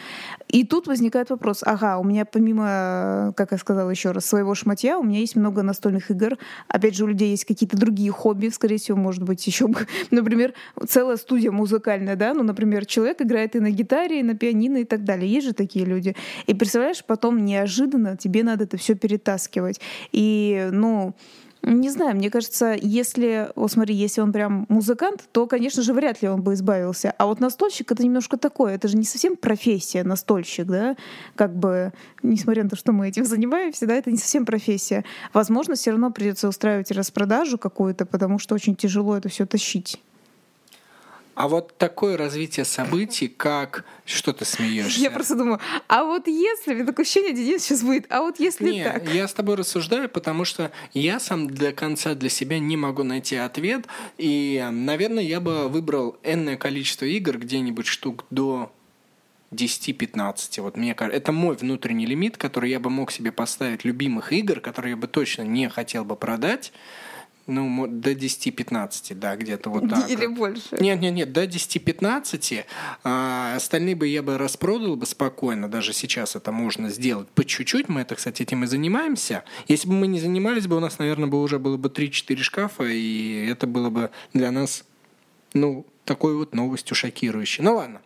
[0.46, 4.96] И тут возникает вопрос, ага, у меня помимо, как я сказала еще раз, своего шматья,
[4.98, 6.38] у меня есть много настольных игр.
[6.68, 9.68] Опять же, у людей есть какие-то другие хобби, скорее всего, может быть, еще,
[10.12, 10.54] например,
[10.86, 14.84] целая студия музыкальная, да, ну, например, человек играет и на гитаре, и на пианино и
[14.84, 15.30] так далее.
[15.30, 16.14] Есть же такие люди.
[16.46, 19.80] И представляешь, потом неожиданно тебе надо это все перетаскивать.
[20.12, 21.16] И, ну,
[21.62, 26.22] не знаю, мне кажется, если, вот смотри, если он прям музыкант, то, конечно же, вряд
[26.22, 27.14] ли он бы избавился.
[27.18, 30.96] А вот настольщик— это немножко такое, это же не совсем профессия настольщик, да,
[31.34, 31.92] как бы,
[32.22, 35.04] несмотря на то, что мы этим занимаемся, да, это не совсем профессия.
[35.34, 40.00] Возможно, все равно придется устраивать распродажу какую-то, потому что очень тяжело это все тащить.
[41.40, 43.86] А вот такое развитие событий, как...
[44.04, 45.00] Что ты смеешься?
[45.00, 46.74] Я просто думаю, а вот если...
[46.74, 49.10] Мне такое ощущение, Денис сейчас будет, а вот если не, так?
[49.10, 53.36] я с тобой рассуждаю, потому что я сам до конца для себя не могу найти
[53.36, 53.86] ответ.
[54.18, 58.70] И, наверное, я бы выбрал энное количество игр, где-нибудь штук до
[59.50, 60.60] 10-15.
[60.60, 64.60] Вот мне кажется, это мой внутренний лимит, который я бы мог себе поставить любимых игр,
[64.60, 66.70] которые я бы точно не хотел бы продать.
[67.46, 70.08] Ну, до 10-15, да, где-то вот так.
[70.08, 70.76] Или больше.
[70.78, 72.64] Нет, нет, нет, до 10-15.
[73.02, 75.68] А остальные бы я бы распродал бы спокойно.
[75.68, 77.88] Даже сейчас это можно сделать по чуть-чуть.
[77.88, 79.42] Мы это, кстати, этим и занимаемся.
[79.66, 82.84] Если бы мы не занимались бы, у нас, наверное, бы уже было бы 3-4 шкафа,
[82.84, 84.84] и это было бы для нас,
[85.52, 87.64] ну, такой вот новостью шокирующей.
[87.64, 88.00] Ну ладно.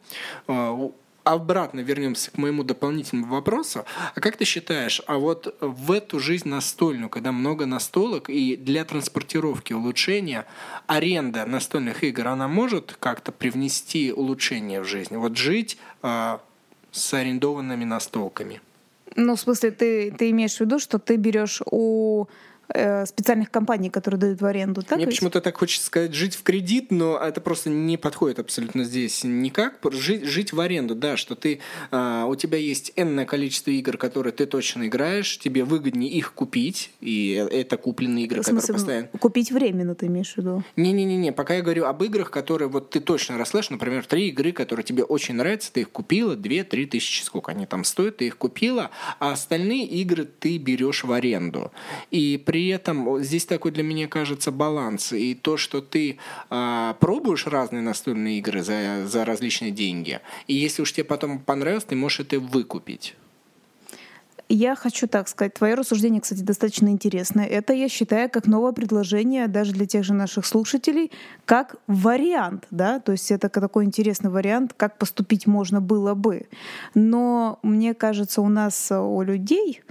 [1.25, 3.85] Обратно вернемся к моему дополнительному вопросу.
[4.15, 8.85] А как ты считаешь, а вот в эту жизнь настольную, когда много настолок и для
[8.85, 10.45] транспортировки улучшения,
[10.87, 15.17] аренда настольных игр, она может как-то привнести улучшение в жизнь?
[15.17, 16.39] Вот жить э,
[16.93, 18.61] с арендованными настолками.
[19.17, 22.27] Ну, в смысле, ты, ты имеешь в виду, что ты берешь у
[22.69, 24.83] специальных компаний, которые дают в аренду.
[24.83, 28.85] Так Мне почему-то так хочется сказать жить в кредит, но это просто не подходит абсолютно
[28.85, 29.79] здесь никак.
[29.93, 31.61] Жить, жить в аренду, да, что ты,
[31.91, 36.91] а, у тебя есть энное количество игр, которые ты точно играешь, тебе выгоднее их купить,
[37.01, 39.09] и это купленные игры, в смысле, которые постоянно...
[39.19, 40.63] Купить временно ты имеешь в виду?
[40.77, 44.85] Не-не-не, пока я говорю об играх, которые вот ты точно расслышишь, например, три игры, которые
[44.85, 48.91] тебе очень нравятся, ты их купила, две-три тысячи, сколько они там стоят, ты их купила,
[49.19, 51.73] а остальные игры ты берешь в аренду.
[52.11, 55.13] И при при этом здесь такой для меня кажется баланс.
[55.13, 56.19] И то, что ты
[56.51, 61.83] э, пробуешь разные настольные игры за, за различные деньги, и если уж тебе потом понравилось,
[61.83, 63.17] ты можешь это выкупить.
[64.49, 65.55] Я хочу так сказать.
[65.55, 67.47] Твое рассуждение, кстати, достаточно интересное.
[67.47, 71.11] Это я считаю как новое предложение даже для тех же наших слушателей,
[71.47, 76.47] как вариант, да, то есть это такой интересный вариант, как поступить можно было бы.
[76.95, 79.83] Но мне кажется, у нас, у людей,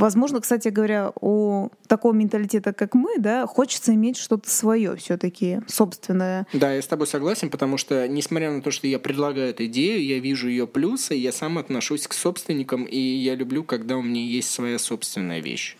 [0.00, 6.46] Возможно, кстати говоря, у такого менталитета, как мы, да, хочется иметь что-то свое все-таки, собственное.
[6.54, 10.02] Да, я с тобой согласен, потому что, несмотря на то, что я предлагаю эту идею,
[10.02, 14.22] я вижу ее плюсы, я сам отношусь к собственникам, и я люблю, когда у меня
[14.22, 15.76] есть своя собственная вещь.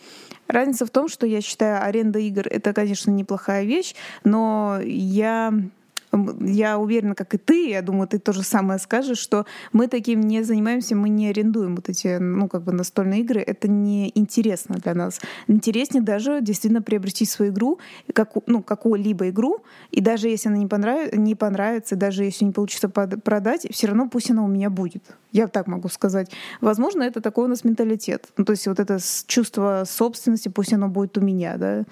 [0.47, 5.51] Разница в том, что я считаю, аренда игр это, конечно, неплохая вещь, но я
[6.41, 10.21] я уверена, как и ты, я думаю, ты то же самое скажешь, что мы таким
[10.21, 13.41] не занимаемся, мы не арендуем вот эти, ну, как бы настольные игры.
[13.41, 15.21] Это не интересно для нас.
[15.47, 17.79] Интереснее даже действительно приобрести свою игру,
[18.13, 21.13] как, ну, какую-либо игру, и даже если она не, понрав...
[21.13, 25.03] не понравится, даже если не получится продать, все равно пусть она у меня будет.
[25.31, 26.29] Я так могу сказать.
[26.59, 28.27] Возможно, это такой у нас менталитет.
[28.37, 31.85] Ну, то есть вот это чувство собственности, пусть оно будет у меня, да.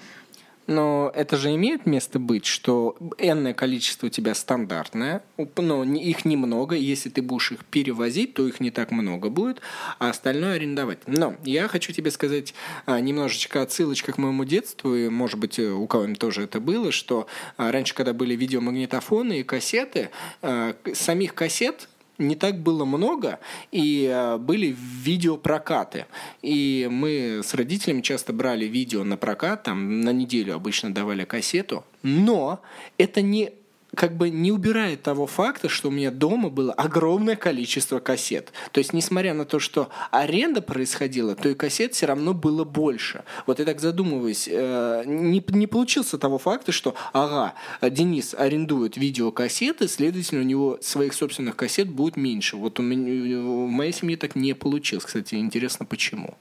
[0.70, 5.24] Но это же имеет место быть, что энное количество у тебя стандартное,
[5.56, 6.76] но их немного.
[6.76, 9.60] Если ты будешь их перевозить, то их не так много будет,
[9.98, 10.98] а остальное арендовать.
[11.08, 12.54] Но я хочу тебе сказать
[12.86, 17.26] а, немножечко отсылочка к моему детству, и, может быть, у кого-нибудь тоже это было, что
[17.56, 20.10] а, раньше, когда были видеомагнитофоны и кассеты,
[20.40, 21.88] а, самих кассет
[22.20, 23.40] не так было много,
[23.72, 26.06] и э, были видеопрокаты.
[26.42, 31.84] И мы с родителями часто брали видео на прокат, там на неделю обычно давали кассету,
[32.02, 32.60] но
[32.98, 33.52] это не
[33.94, 38.52] как бы не убирает того факта, что у меня дома было огромное количество кассет.
[38.72, 43.24] То есть, несмотря на то, что аренда происходила, то и кассет все равно было больше.
[43.46, 49.88] Вот я так задумываюсь, э, не, не получился того факта, что, ага, Денис арендует видеокассеты,
[49.88, 52.56] следовательно, у него своих собственных кассет будет меньше.
[52.56, 55.04] Вот у меня, в моей семье так не получилось.
[55.04, 56.36] Кстати, интересно, почему.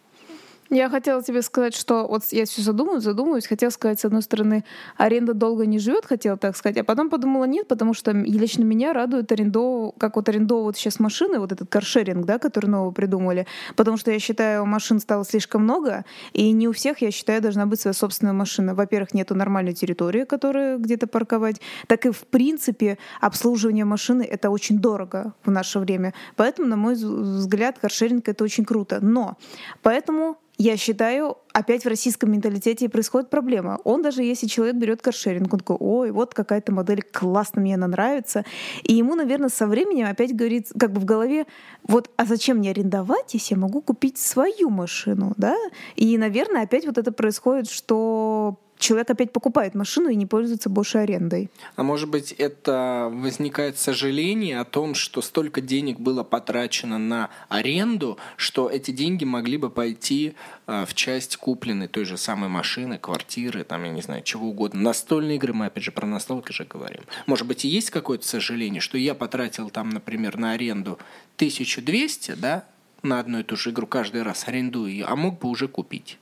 [0.70, 3.48] Я хотела тебе сказать, что вот я все задумываюсь, задумываюсь.
[3.48, 4.64] Хотела сказать, с одной стороны,
[4.98, 8.94] аренда долго не живет, хотела так сказать, а потом подумала, нет, потому что лично меня
[8.94, 13.98] радует арендов, как вот арендовывают сейчас машины, вот этот каршеринг, да, который нового придумали, потому
[13.98, 17.82] что я считаю, машин стало слишком много, и не у всех, я считаю, должна быть
[17.82, 18.76] своя собственная машина.
[18.76, 24.78] Во-первых, нету нормальной территории, которую где-то парковать, так и в принципе обслуживание машины— это очень
[24.78, 26.14] дорого в наше время.
[26.36, 29.00] Поэтому, на мой взгляд, каршеринг— это очень круто.
[29.02, 29.38] Но
[29.82, 33.80] поэтому я считаю, опять в российском менталитете происходит проблема.
[33.86, 37.88] Он даже если человек берет каршеринг, он такой, ой, вот какая-то модель классно, мне она
[37.88, 38.44] нравится.
[38.84, 41.46] И ему, наверное, со временем опять говорит, как бы в голове,
[41.84, 45.56] вот, а зачем мне арендовать, если я могу купить свою машину, да?
[45.96, 50.98] И, наверное, опять вот это происходит, что человек опять покупает машину и не пользуется больше
[50.98, 51.50] арендой.
[51.76, 58.18] А может быть, это возникает сожаление о том, что столько денег было потрачено на аренду,
[58.38, 60.34] что эти деньги могли бы пойти
[60.66, 64.82] а, в часть купленной той же самой машины, квартиры, там, я не знаю, чего угодно.
[64.82, 67.04] Настольные игры, мы опять же про настолки же говорим.
[67.28, 70.98] Может быть, и есть какое-то сожаление, что я потратил там, например, на аренду
[71.36, 72.64] 1200, да,
[73.04, 76.18] на одну и ту же игру каждый раз арендую ее, а мог бы уже купить.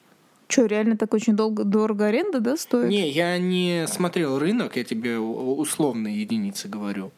[0.48, 2.90] Что, реально так очень долго, дорого аренда, да, стоит?
[2.90, 7.12] Не, я не смотрел рынок, я тебе условные единицы говорю.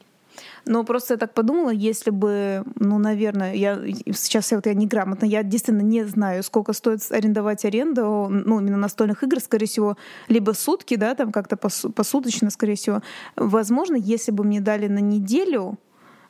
[0.66, 3.76] Но просто я так подумала, если бы, ну, наверное, я
[4.14, 8.78] сейчас я вот я неграмотно, я действительно не знаю, сколько стоит арендовать аренду, ну, именно
[8.78, 13.02] настольных игр, скорее всего, либо сутки, да, там как-то посуточно, скорее всего.
[13.36, 15.78] Возможно, если бы мне дали на неделю,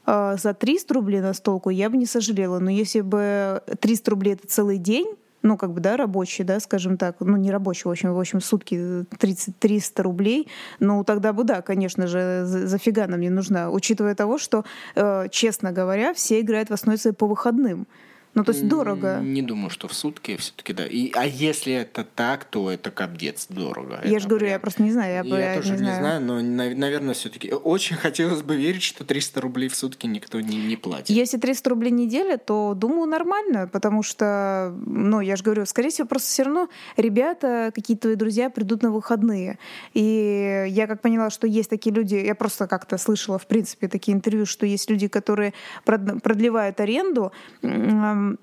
[0.06, 2.60] э, за 300 рублей на столку, я бы не сожалела.
[2.60, 6.98] Но если бы 300 рублей— это целый день, ну, как бы, да, рабочий, да, скажем
[6.98, 10.48] так, ну, не рабочий, в общем, в общем, сутки 30-300 рублей,
[10.80, 14.66] ну, тогда бы, да, конечно же, зафига нам не нужна, учитывая того, что,
[14.96, 17.88] э, честно говоря, все играют в основе своей по выходным.
[18.36, 19.20] Ну, то есть дорого.
[19.22, 20.86] Не думаю, что в сутки все-таки да.
[20.86, 24.00] И, а если это так, то это капдец дорого.
[24.04, 24.52] Я же говорю, прям...
[24.52, 25.26] я просто не знаю.
[25.26, 26.00] Я, я, я тоже не знаю.
[26.00, 30.58] знаю, но, наверное, все-таки очень хотелось бы верить, что 300 рублей в сутки никто не,
[30.58, 31.10] не платит.
[31.10, 36.08] Если 300 рублей неделя, то, думаю, нормально, потому что, ну, я же говорю, скорее всего,
[36.08, 39.58] просто все равно ребята, какие-то твои друзья придут на выходные.
[39.94, 44.16] И я как поняла, что есть такие люди, я просто как-то слышала, в принципе, такие
[44.16, 45.54] интервью, что есть люди, которые
[45.84, 47.32] продлевают аренду,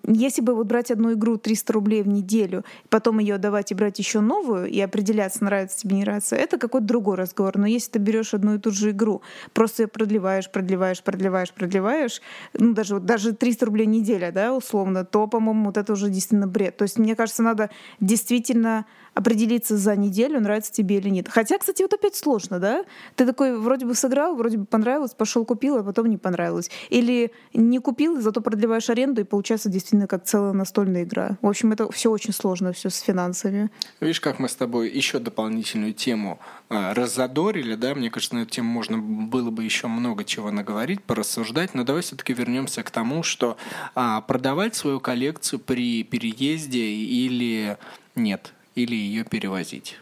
[0.07, 3.99] если бы вот брать одну игру 300 рублей в неделю, потом ее давать и брать
[3.99, 7.57] еще новую, и определяться, нравится тебе, не нравится, это какой-то другой разговор.
[7.59, 9.23] Но если ты берешь одну и ту же игру,
[9.53, 12.21] просто ее продлеваешь, продлеваешь, продлеваешь, продлеваешь,
[12.55, 16.77] ну даже, даже 300 рублей неделя, да, условно, то, по-моему, вот это уже действительно бред.
[16.77, 17.71] То есть, мне кажется, надо
[18.01, 21.27] действительно определиться за неделю, нравится тебе или нет.
[21.29, 22.85] Хотя, кстати, вот опять сложно, да?
[23.15, 26.71] Ты такой вроде бы сыграл, вроде бы понравилось, пошел купил, а потом не понравилось.
[26.91, 31.39] Или не купил, зато продлеваешь аренду, и получается действительно как целая настольная игра.
[31.41, 33.71] В общем, это все очень сложно, все с финансами.
[34.01, 36.39] Видишь, как мы с тобой еще дополнительную тему
[36.69, 37.95] а, разодорили, да?
[37.95, 42.03] Мне кажется, на эту тему можно было бы еще много чего наговорить, порассуждать, но давай
[42.03, 43.57] все-таки вернемся к тому, что
[43.95, 47.79] а, продавать свою коллекцию при переезде или
[48.15, 49.97] нет, или ее перевозить.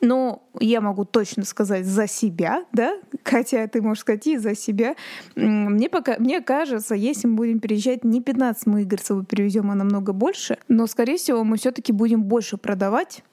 [0.00, 4.94] Ну, я могу точно сказать за себя, да, хотя ты можешь сказать и за себя.
[5.34, 9.70] Мне, пока, мне кажется, если мы будем переезжать не 15 мы игр с собой перевезем,
[9.70, 13.24] а намного больше, но, скорее всего, мы все-таки будем больше продавать,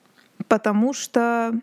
[0.48, 1.54] потому что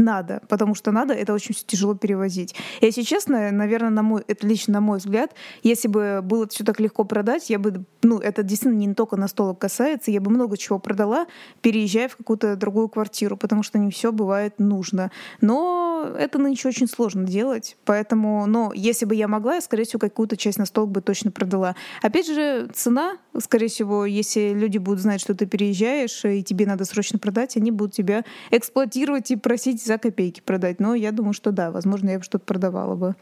[0.00, 2.54] надо, потому что надо, это очень тяжело перевозить.
[2.80, 6.80] Если честно, наверное, на мой, это лично на мой взгляд, если бы было все так
[6.80, 10.56] легко продать, я бы, ну, это действительно не только на столок касается, я бы много
[10.56, 11.26] чего продала,
[11.60, 15.10] переезжая в какую-то другую квартиру, потому что не все бывает нужно.
[15.40, 19.98] Но это нынче очень сложно делать, поэтому, но если бы я могла, я, скорее всего,
[19.98, 21.76] какую-то часть на столок бы точно продала.
[22.02, 26.84] Опять же, цена, скорее всего, если люди будут знать, что ты переезжаешь, и тебе надо
[26.84, 30.78] срочно продать, они будут тебя эксплуатировать и просить за копейки продать.
[30.78, 33.16] Но я думаю, что да, возможно, я бы что-то продавала бы.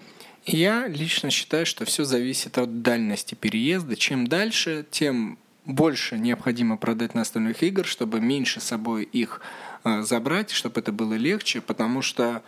[0.44, 3.96] Я лично считаю, что все зависит от дальности переезда.
[3.96, 9.40] Чем дальше, тем больше необходимо продать настольных игр, чтобы меньше собой их
[9.84, 12.42] э, забрать, чтобы это было легче, потому что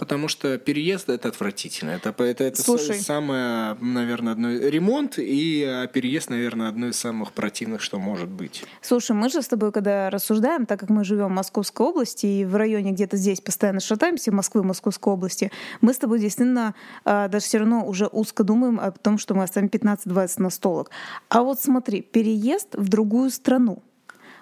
[0.00, 1.90] потому что переезд это отвратительно.
[1.90, 3.00] Это, это, это Слушай.
[3.00, 4.48] самое, наверное, одно...
[4.48, 8.64] ремонт и а переезд, наверное, одно из самых противных, что может быть.
[8.80, 12.44] Слушай, мы же с тобой, когда рассуждаем, так как мы живем в Московской области и
[12.46, 16.74] в районе где-то здесь постоянно шатаемся, Москвы, Московской области, мы с тобой действительно
[17.04, 20.90] а, даже все равно уже узко думаем о том, что мы оставим 15-20 на столок.
[21.28, 23.82] А вот смотри, переезд в другую страну.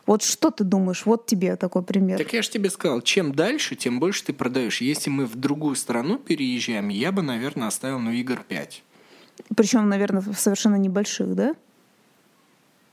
[0.08, 1.04] Вот что ты думаешь?
[1.04, 2.16] Вот тебе такой пример.
[2.16, 4.80] Так я же тебе сказал, чем дальше, тем больше ты продаешь.
[4.80, 8.82] Если мы в другую страну переезжаем, я бы, наверное, оставил, ну, игр 5.
[9.54, 11.54] Причем, наверное, совершенно небольших, да?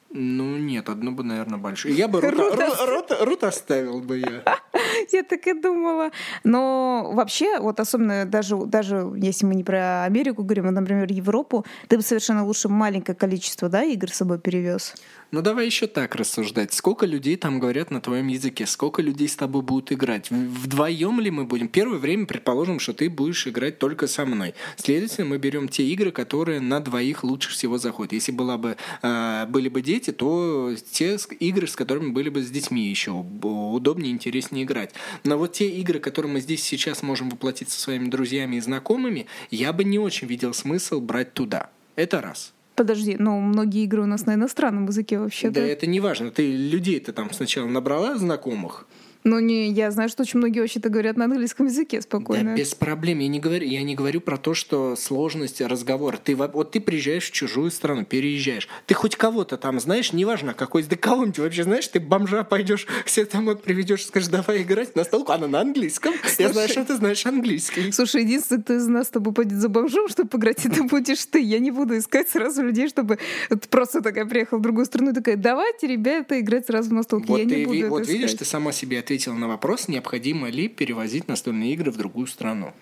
[0.09, 1.95] Ну, нет, одну бы, наверное, большую.
[1.95, 4.43] Я бы рут, рут, рут, рут оставил бы я.
[5.11, 6.11] Я так и думала.
[6.43, 11.65] Но вообще, вот особенно даже, даже если мы не про Америку говорим, а, например, Европу,
[11.89, 14.95] ты бы совершенно лучше маленькое количество да, игр с собой перевез.
[15.31, 16.73] Ну давай еще так рассуждать.
[16.73, 18.65] Сколько людей там говорят на твоем языке?
[18.65, 20.29] Сколько людей с тобой будут играть?
[20.29, 21.67] Вдвоем ли мы будем?
[21.67, 24.53] Первое время предположим, что ты будешь играть только со мной.
[24.77, 28.13] Следовательно, мы берем те игры, которые на двоих лучше всего заходят.
[28.13, 32.49] Если была бы, э, были бы дети, то те игры, с которыми были бы с
[32.49, 34.93] детьми еще удобнее, интереснее играть.
[35.23, 39.27] Но вот те игры, которые мы здесь сейчас можем воплотить со своими друзьями и знакомыми,
[39.51, 41.69] я бы не очень видел смысл брать туда.
[41.95, 42.54] Это раз.
[42.75, 45.49] Подожди, ну многие игры у нас на иностранном языке вообще.
[45.49, 46.29] Да, это не важно.
[46.29, 48.85] Ты людей-то там сначала набрала знакомых,
[49.25, 52.51] ну, не, я знаю, что очень многие вообще-то говорят на английском языке спокойно.
[52.51, 53.17] Да, без проблем.
[53.17, 56.17] Я не говорю, я не говорю про то, что сложность разговора.
[56.23, 58.69] Ты, вот ты приезжаешь в чужую страну, переезжаешь.
[58.85, 63.25] Ты хоть кого-то там знаешь, неважно какой, да кого-нибудь вообще знаешь, ты бомжа пойдешь, себе
[63.25, 66.13] домой приведешь, скажешь, давай играть на столку, она на английском.
[66.21, 67.91] Слушай, я знаю, что ты знаешь английский.
[67.91, 71.41] Слушай, единственный, кто из нас с тобой пойдет за бомжом, чтобы поиграть, это будешь ты.
[71.41, 73.17] Я не буду искать сразу людей, чтобы
[73.71, 77.25] просто такая приехала в другую страну и такая, давайте, ребята, играть сразу на столке.
[77.27, 78.39] Вот я ты, не буду вот видишь, искать.
[78.39, 82.73] ты сама себе ответила на вопрос, необходимо ли перевозить настольные игры в другую страну?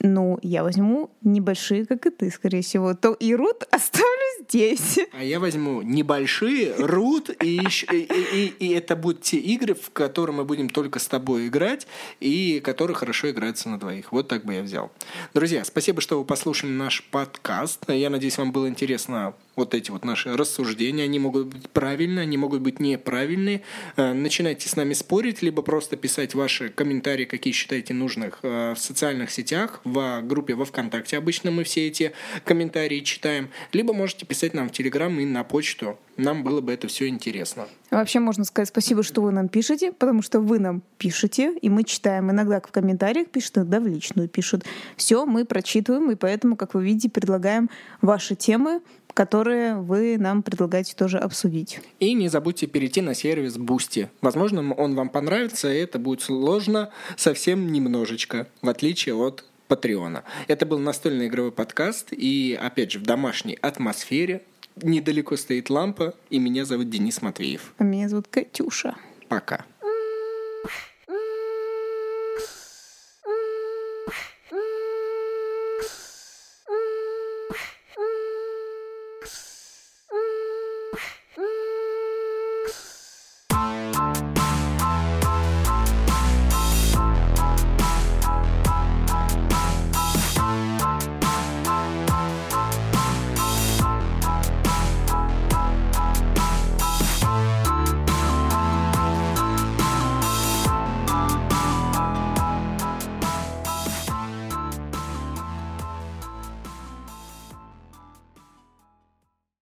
[0.00, 2.94] Ну, я возьму небольшие, как и ты, скорее всего.
[2.94, 4.06] То и рут оставлю
[4.42, 4.98] здесь.
[5.12, 10.36] А я возьму небольшие, рут, и, и, и, и это будут те игры, в которые
[10.36, 11.86] мы будем только с тобой играть,
[12.20, 14.12] и которые хорошо играются на двоих.
[14.12, 14.90] Вот так бы я взял.
[15.34, 17.88] Друзья, спасибо, что вы послушали наш подкаст.
[17.88, 21.04] Я надеюсь, вам было интересно вот эти вот наши рассуждения.
[21.04, 23.62] Они могут быть правильные, они могут быть неправильные.
[23.96, 28.78] Э, начинайте с нами спорить, либо просто писать ваши комментарии, какие считаете нужных э, в
[28.78, 31.16] социальных сетях, в группе во ВКонтакте.
[31.16, 32.12] Обычно мы все эти
[32.44, 33.48] комментарии читаем.
[33.72, 35.98] Либо можете писать нам в Телеграм и на почту.
[36.16, 37.66] Нам было бы это все интересно.
[37.90, 41.84] Вообще можно сказать спасибо, что вы нам пишете, потому что вы нам пишете, и мы
[41.84, 42.30] читаем.
[42.30, 44.64] Иногда в комментариях пишут, иногда в личную пишут.
[44.96, 47.68] Все мы прочитываем, и поэтому, как вы видите, предлагаем
[48.00, 48.80] ваши темы,
[49.16, 51.80] которые вы нам предлагаете тоже обсудить.
[52.00, 54.08] И не забудьте перейти на сервис Boosty.
[54.20, 60.22] Возможно, он вам понравится, и это будет сложно совсем немножечко, в отличие от Патреона.
[60.48, 64.42] Это был настольный игровой подкаст, и, опять же, в домашней атмосфере.
[64.82, 67.72] Недалеко стоит лампа, и меня зовут Денис Матвеев.
[67.78, 68.96] А меня зовут Катюша.
[69.30, 69.64] Пока.